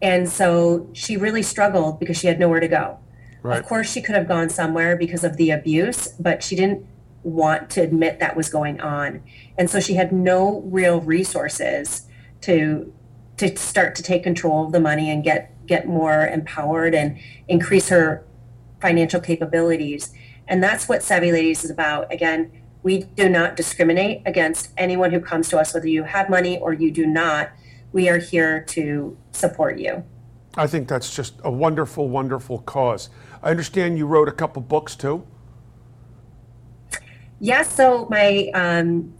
And 0.01 0.29
so 0.29 0.89
she 0.93 1.15
really 1.15 1.41
struggled 1.41 1.99
because 1.99 2.17
she 2.17 2.27
had 2.27 2.39
nowhere 2.39 2.59
to 2.59 2.67
go. 2.67 2.99
Right. 3.41 3.59
of 3.59 3.65
course 3.65 3.91
she 3.91 4.01
could 4.01 4.15
have 4.15 4.25
gone 4.25 4.49
somewhere 4.49 4.95
because 4.95 5.25
of 5.25 5.35
the 5.35 5.49
abuse 5.49 6.07
but 6.17 6.41
she 6.41 6.55
didn't 6.55 6.87
want 7.23 7.69
to 7.71 7.81
admit 7.81 8.19
that 8.19 8.35
was 8.35 8.49
going 8.49 8.79
on. 8.79 9.23
And 9.57 9.69
so 9.69 9.79
she 9.79 9.95
had 9.95 10.11
no 10.11 10.61
real 10.61 11.01
resources 11.01 12.07
to 12.41 12.93
to 13.37 13.55
start 13.57 13.95
to 13.95 14.03
take 14.03 14.23
control 14.23 14.65
of 14.65 14.71
the 14.71 14.79
money 14.79 15.09
and 15.09 15.23
get 15.23 15.52
get 15.65 15.87
more 15.87 16.27
empowered 16.27 16.95
and 16.95 17.17
increase 17.47 17.89
her 17.89 18.25
financial 18.81 19.19
capabilities. 19.19 20.13
And 20.47 20.61
that's 20.61 20.89
what 20.89 21.03
Savvy 21.03 21.31
Ladies 21.31 21.63
is 21.63 21.71
about. 21.71 22.11
Again, 22.11 22.51
we 22.83 23.03
do 23.03 23.29
not 23.29 23.55
discriminate 23.55 24.21
against 24.25 24.71
anyone 24.77 25.11
who 25.11 25.21
comes 25.21 25.49
to 25.49 25.57
us, 25.57 25.73
whether 25.73 25.87
you 25.87 26.03
have 26.03 26.29
money 26.29 26.59
or 26.59 26.73
you 26.73 26.91
do 26.91 27.05
not. 27.05 27.51
We 27.93 28.09
are 28.09 28.17
here 28.17 28.61
to 28.61 29.17
support 29.31 29.79
you. 29.79 30.03
I 30.55 30.67
think 30.67 30.87
that's 30.87 31.15
just 31.15 31.35
a 31.43 31.49
wonderful, 31.49 32.09
wonderful 32.09 32.59
cause. 32.59 33.09
I 33.41 33.49
understand 33.49 33.97
you 33.97 34.05
wrote 34.05 34.27
a 34.27 34.31
couple 34.31 34.61
books 34.61 34.95
too. 34.95 35.25
Yes, 36.91 36.99
yeah, 37.39 37.63
so 37.63 38.07
my 38.09 38.51
um, 38.53 39.13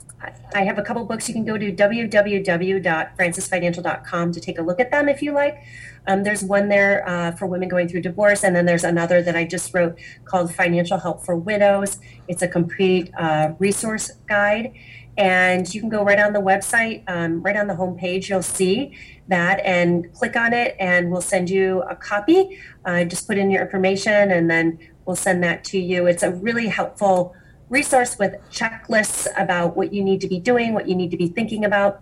I 0.55 0.63
have 0.63 0.77
a 0.77 0.81
couple 0.81 1.03
books. 1.05 1.27
You 1.27 1.33
can 1.33 1.43
go 1.45 1.57
to 1.57 1.71
www.francisfinancial.com 1.71 4.31
to 4.31 4.39
take 4.39 4.59
a 4.59 4.61
look 4.61 4.79
at 4.79 4.91
them 4.91 5.09
if 5.09 5.21
you 5.21 5.31
like. 5.31 5.63
Um, 6.05 6.23
there's 6.23 6.43
one 6.43 6.69
there 6.69 7.07
uh, 7.07 7.31
for 7.31 7.45
women 7.45 7.69
going 7.69 7.87
through 7.87 8.01
divorce, 8.01 8.43
and 8.43 8.55
then 8.55 8.65
there's 8.65 8.83
another 8.83 9.21
that 9.21 9.35
I 9.35 9.45
just 9.45 9.73
wrote 9.73 9.97
called 10.25 10.53
Financial 10.53 10.97
Help 10.97 11.25
for 11.25 11.35
Widows. 11.35 11.99
It's 12.27 12.41
a 12.41 12.47
complete 12.47 13.11
uh, 13.17 13.53
resource 13.59 14.11
guide. 14.27 14.73
And 15.15 15.71
you 15.73 15.79
can 15.79 15.89
go 15.89 16.03
right 16.03 16.19
on 16.19 16.33
the 16.33 16.39
website, 16.39 17.03
um, 17.07 17.43
right 17.43 17.55
on 17.55 17.67
the 17.67 17.75
homepage, 17.75 18.29
you'll 18.29 18.41
see 18.41 18.97
that 19.27 19.63
and 19.63 20.11
click 20.13 20.35
on 20.35 20.53
it, 20.53 20.75
and 20.79 21.11
we'll 21.11 21.21
send 21.21 21.51
you 21.51 21.83
a 21.83 21.95
copy. 21.95 22.59
Uh, 22.83 23.03
just 23.03 23.27
put 23.27 23.37
in 23.37 23.51
your 23.51 23.61
information, 23.61 24.31
and 24.31 24.49
then 24.49 24.79
we'll 25.05 25.15
send 25.15 25.43
that 25.43 25.63
to 25.65 25.77
you. 25.77 26.07
It's 26.07 26.23
a 26.23 26.31
really 26.31 26.67
helpful 26.67 27.35
resource 27.69 28.17
with 28.19 28.35
checklists 28.51 29.27
about 29.37 29.75
what 29.75 29.93
you 29.93 30.03
need 30.03 30.21
to 30.21 30.27
be 30.27 30.39
doing, 30.39 30.73
what 30.73 30.87
you 30.87 30.95
need 30.95 31.11
to 31.11 31.17
be 31.17 31.27
thinking 31.27 31.65
about. 31.65 32.01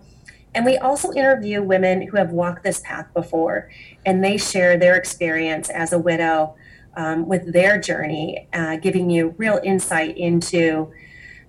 And 0.54 0.66
we 0.66 0.76
also 0.76 1.12
interview 1.12 1.62
women 1.62 2.02
who 2.06 2.16
have 2.18 2.30
walked 2.30 2.62
this 2.62 2.80
path 2.80 3.06
before, 3.14 3.70
and 4.04 4.22
they 4.22 4.36
share 4.36 4.76
their 4.76 4.96
experience 4.96 5.70
as 5.70 5.92
a 5.92 5.98
widow 5.98 6.56
um, 6.94 7.26
with 7.26 7.52
their 7.52 7.80
journey, 7.80 8.48
uh, 8.52 8.76
giving 8.76 9.08
you 9.08 9.34
real 9.38 9.58
insight 9.64 10.16
into 10.18 10.92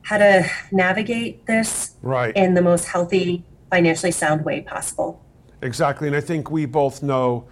how 0.04 0.17
to 0.17 0.49
navigate 0.71 1.45
this 1.45 1.95
Right. 2.02 2.36
in 2.36 2.54
the 2.54 2.62
most 2.62 2.86
healthy, 2.86 3.43
financially 3.69 4.12
sound 4.12 4.45
way 4.45 4.62
possible. 4.62 5.21
Exactly. 5.62 6.08
And 6.08 6.15
I 6.15 6.21
think 6.21 6.49
we 6.49 6.65
both 6.65 7.04
know 7.04 7.45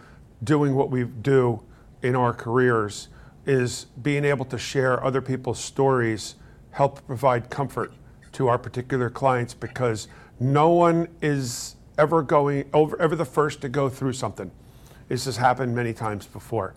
doing 0.44 0.76
what 0.76 0.90
we 0.90 1.04
do 1.04 1.62
in 2.02 2.16
our 2.16 2.34
careers 2.34 3.10
is 3.46 3.88
being 4.02 4.26
able 4.26 4.46
to 4.46 4.58
share 4.58 5.04
other 5.04 5.22
people's 5.22 5.60
stories, 5.60 6.36
help 6.72 7.06
provide 7.06 7.50
comfort 7.50 7.94
to 8.34 8.48
our 8.48 8.58
particular 8.58 9.10
clients 9.10 9.54
because 9.54 10.08
no 10.40 10.70
one 10.70 11.08
is 11.22 11.76
ever 11.98 12.22
going 12.22 12.70
over 12.74 13.00
ever 13.02 13.16
the 13.16 13.26
first 13.26 13.62
to 13.62 13.70
go 13.70 13.90
through 13.90 14.14
something. 14.14 14.52
This 15.08 15.26
has 15.26 15.38
happened 15.38 15.76
many 15.76 15.94
times 15.94 16.26
before. 16.26 16.74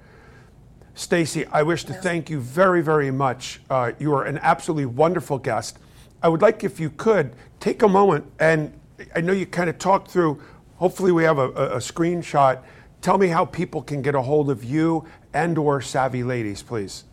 Stacy, 0.94 1.46
I 1.46 1.62
wish 1.62 1.84
to 1.84 1.92
thank 1.92 2.30
you 2.30 2.40
very, 2.40 2.82
very 2.82 3.10
much. 3.10 3.60
Uh, 3.70 3.92
you 3.98 4.12
are 4.14 4.24
an 4.24 4.38
absolutely 4.38 4.86
wonderful 4.86 5.38
guest. 5.38 5.78
I 6.22 6.28
would 6.28 6.42
like 6.42 6.64
if 6.64 6.78
you 6.78 6.90
could 6.90 7.34
take 7.60 7.82
a 7.82 7.88
moment 7.88 8.26
and 8.38 8.72
I 9.14 9.20
know 9.20 9.32
you 9.32 9.46
kind 9.46 9.68
of 9.68 9.78
talked 9.78 10.10
through. 10.10 10.40
Hopefully, 10.76 11.12
we 11.12 11.24
have 11.24 11.38
a, 11.38 11.50
a, 11.50 11.76
a 11.76 11.78
screenshot. 11.78 12.62
Tell 13.00 13.18
me 13.18 13.28
how 13.28 13.44
people 13.44 13.82
can 13.82 14.02
get 14.02 14.14
a 14.14 14.22
hold 14.22 14.50
of 14.50 14.64
you 14.64 15.04
and/or 15.32 15.80
Savvy 15.80 16.22
Ladies, 16.22 16.62
please. 16.62 17.04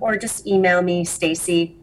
or 0.00 0.16
just 0.16 0.46
email 0.46 0.82
me, 0.82 1.04
Stacy, 1.04 1.76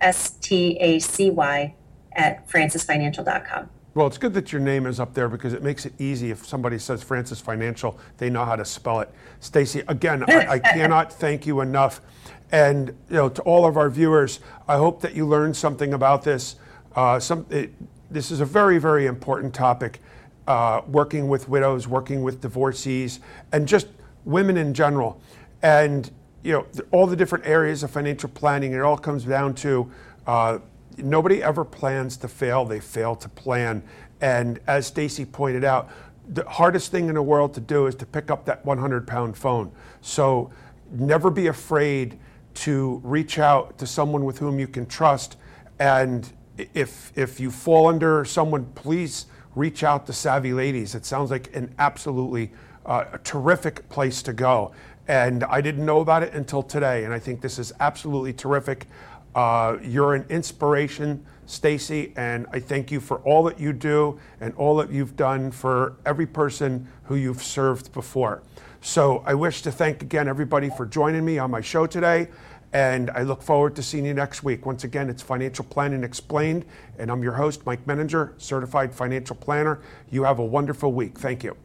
S 0.00 0.30
T 0.30 0.76
A 0.80 0.98
C 0.98 1.30
Y, 1.30 1.74
at 2.12 2.48
francisfinancial.com. 2.48 3.70
Well, 3.94 4.08
it's 4.08 4.18
good 4.18 4.34
that 4.34 4.50
your 4.50 4.60
name 4.60 4.86
is 4.86 4.98
up 4.98 5.14
there 5.14 5.28
because 5.28 5.52
it 5.52 5.62
makes 5.62 5.86
it 5.86 5.92
easy 6.00 6.32
if 6.32 6.44
somebody 6.44 6.78
says 6.78 7.00
Francis 7.02 7.40
Financial, 7.40 7.96
they 8.18 8.28
know 8.28 8.44
how 8.44 8.56
to 8.56 8.64
spell 8.64 9.00
it. 9.00 9.10
Stacy, 9.38 9.84
again, 9.86 10.24
I, 10.28 10.54
I 10.54 10.58
cannot 10.74 11.12
thank 11.12 11.46
you 11.46 11.60
enough. 11.60 12.00
And 12.50 12.88
you 13.08 13.16
know, 13.16 13.28
to 13.28 13.42
all 13.42 13.64
of 13.66 13.76
our 13.76 13.88
viewers, 13.88 14.40
I 14.66 14.76
hope 14.76 15.00
that 15.02 15.14
you 15.14 15.26
learned 15.26 15.56
something 15.56 15.94
about 15.94 16.24
this. 16.24 16.56
Uh, 16.96 17.20
some, 17.20 17.46
it, 17.50 17.72
this 18.10 18.32
is 18.32 18.40
a 18.40 18.44
very, 18.44 18.78
very 18.78 19.06
important 19.06 19.54
topic. 19.54 20.00
Uh, 20.46 20.82
working 20.88 21.28
with 21.28 21.48
widows, 21.48 21.88
working 21.88 22.22
with 22.22 22.40
divorcees, 22.40 23.20
and 23.52 23.66
just 23.66 23.86
women 24.24 24.56
in 24.56 24.74
general. 24.74 25.20
And 25.62 26.10
you 26.44 26.52
know, 26.52 26.66
all 26.92 27.06
the 27.06 27.16
different 27.16 27.46
areas 27.46 27.82
of 27.82 27.90
financial 27.90 28.28
planning. 28.28 28.74
It 28.74 28.80
all 28.80 28.98
comes 28.98 29.24
down 29.24 29.54
to 29.56 29.90
uh, 30.26 30.58
nobody 30.98 31.42
ever 31.42 31.64
plans 31.64 32.16
to 32.18 32.28
fail; 32.28 32.64
they 32.64 32.80
fail 32.80 33.16
to 33.16 33.28
plan. 33.30 33.82
And 34.20 34.60
as 34.66 34.86
Stacy 34.86 35.24
pointed 35.24 35.64
out, 35.64 35.90
the 36.28 36.44
hardest 36.44 36.92
thing 36.92 37.08
in 37.08 37.14
the 37.14 37.22
world 37.22 37.54
to 37.54 37.60
do 37.60 37.86
is 37.86 37.94
to 37.96 38.06
pick 38.06 38.30
up 38.30 38.44
that 38.44 38.64
100-pound 38.64 39.36
phone. 39.36 39.72
So 40.00 40.50
never 40.92 41.30
be 41.30 41.48
afraid 41.48 42.18
to 42.54 43.00
reach 43.02 43.38
out 43.38 43.76
to 43.78 43.86
someone 43.86 44.24
with 44.24 44.38
whom 44.38 44.58
you 44.58 44.68
can 44.68 44.86
trust. 44.86 45.36
And 45.78 46.30
if 46.74 47.10
if 47.16 47.40
you 47.40 47.50
fall 47.50 47.88
under 47.88 48.24
someone, 48.24 48.66
please 48.74 49.26
reach 49.54 49.82
out 49.82 50.06
to 50.06 50.12
Savvy 50.12 50.52
Ladies. 50.52 50.94
It 50.94 51.06
sounds 51.06 51.30
like 51.30 51.54
an 51.56 51.74
absolutely 51.78 52.52
uh, 52.86 53.04
terrific 53.24 53.88
place 53.88 54.22
to 54.22 54.32
go. 54.32 54.72
And 55.06 55.44
I 55.44 55.60
didn't 55.60 55.84
know 55.84 56.00
about 56.00 56.22
it 56.22 56.32
until 56.32 56.62
today, 56.62 57.04
and 57.04 57.12
I 57.12 57.18
think 57.18 57.40
this 57.40 57.58
is 57.58 57.72
absolutely 57.80 58.32
terrific. 58.32 58.86
Uh, 59.34 59.76
you're 59.82 60.14
an 60.14 60.24
inspiration, 60.30 61.24
Stacy, 61.46 62.12
and 62.16 62.46
I 62.52 62.60
thank 62.60 62.90
you 62.90 63.00
for 63.00 63.18
all 63.18 63.42
that 63.44 63.60
you 63.60 63.72
do 63.72 64.18
and 64.40 64.54
all 64.54 64.76
that 64.76 64.90
you've 64.90 65.16
done 65.16 65.50
for 65.50 65.96
every 66.06 66.26
person 66.26 66.88
who 67.04 67.16
you've 67.16 67.42
served 67.42 67.92
before. 67.92 68.42
So 68.80 69.22
I 69.26 69.34
wish 69.34 69.62
to 69.62 69.72
thank 69.72 70.02
again 70.02 70.28
everybody 70.28 70.70
for 70.70 70.86
joining 70.86 71.24
me 71.24 71.38
on 71.38 71.50
my 71.50 71.60
show 71.60 71.86
today. 71.86 72.28
And 72.72 73.10
I 73.10 73.22
look 73.22 73.40
forward 73.40 73.76
to 73.76 73.82
seeing 73.82 74.04
you 74.04 74.14
next 74.14 74.42
week. 74.42 74.66
Once 74.66 74.82
again, 74.82 75.08
it's 75.08 75.22
Financial 75.22 75.64
Planning 75.64 76.02
Explained, 76.02 76.64
and 76.98 77.08
I'm 77.08 77.22
your 77.22 77.34
host, 77.34 77.64
Mike 77.64 77.86
Menninger, 77.86 78.32
certified 78.36 78.92
financial 78.92 79.36
planner. 79.36 79.80
You 80.10 80.24
have 80.24 80.40
a 80.40 80.44
wonderful 80.44 80.92
week. 80.92 81.16
Thank 81.16 81.44
you. 81.44 81.56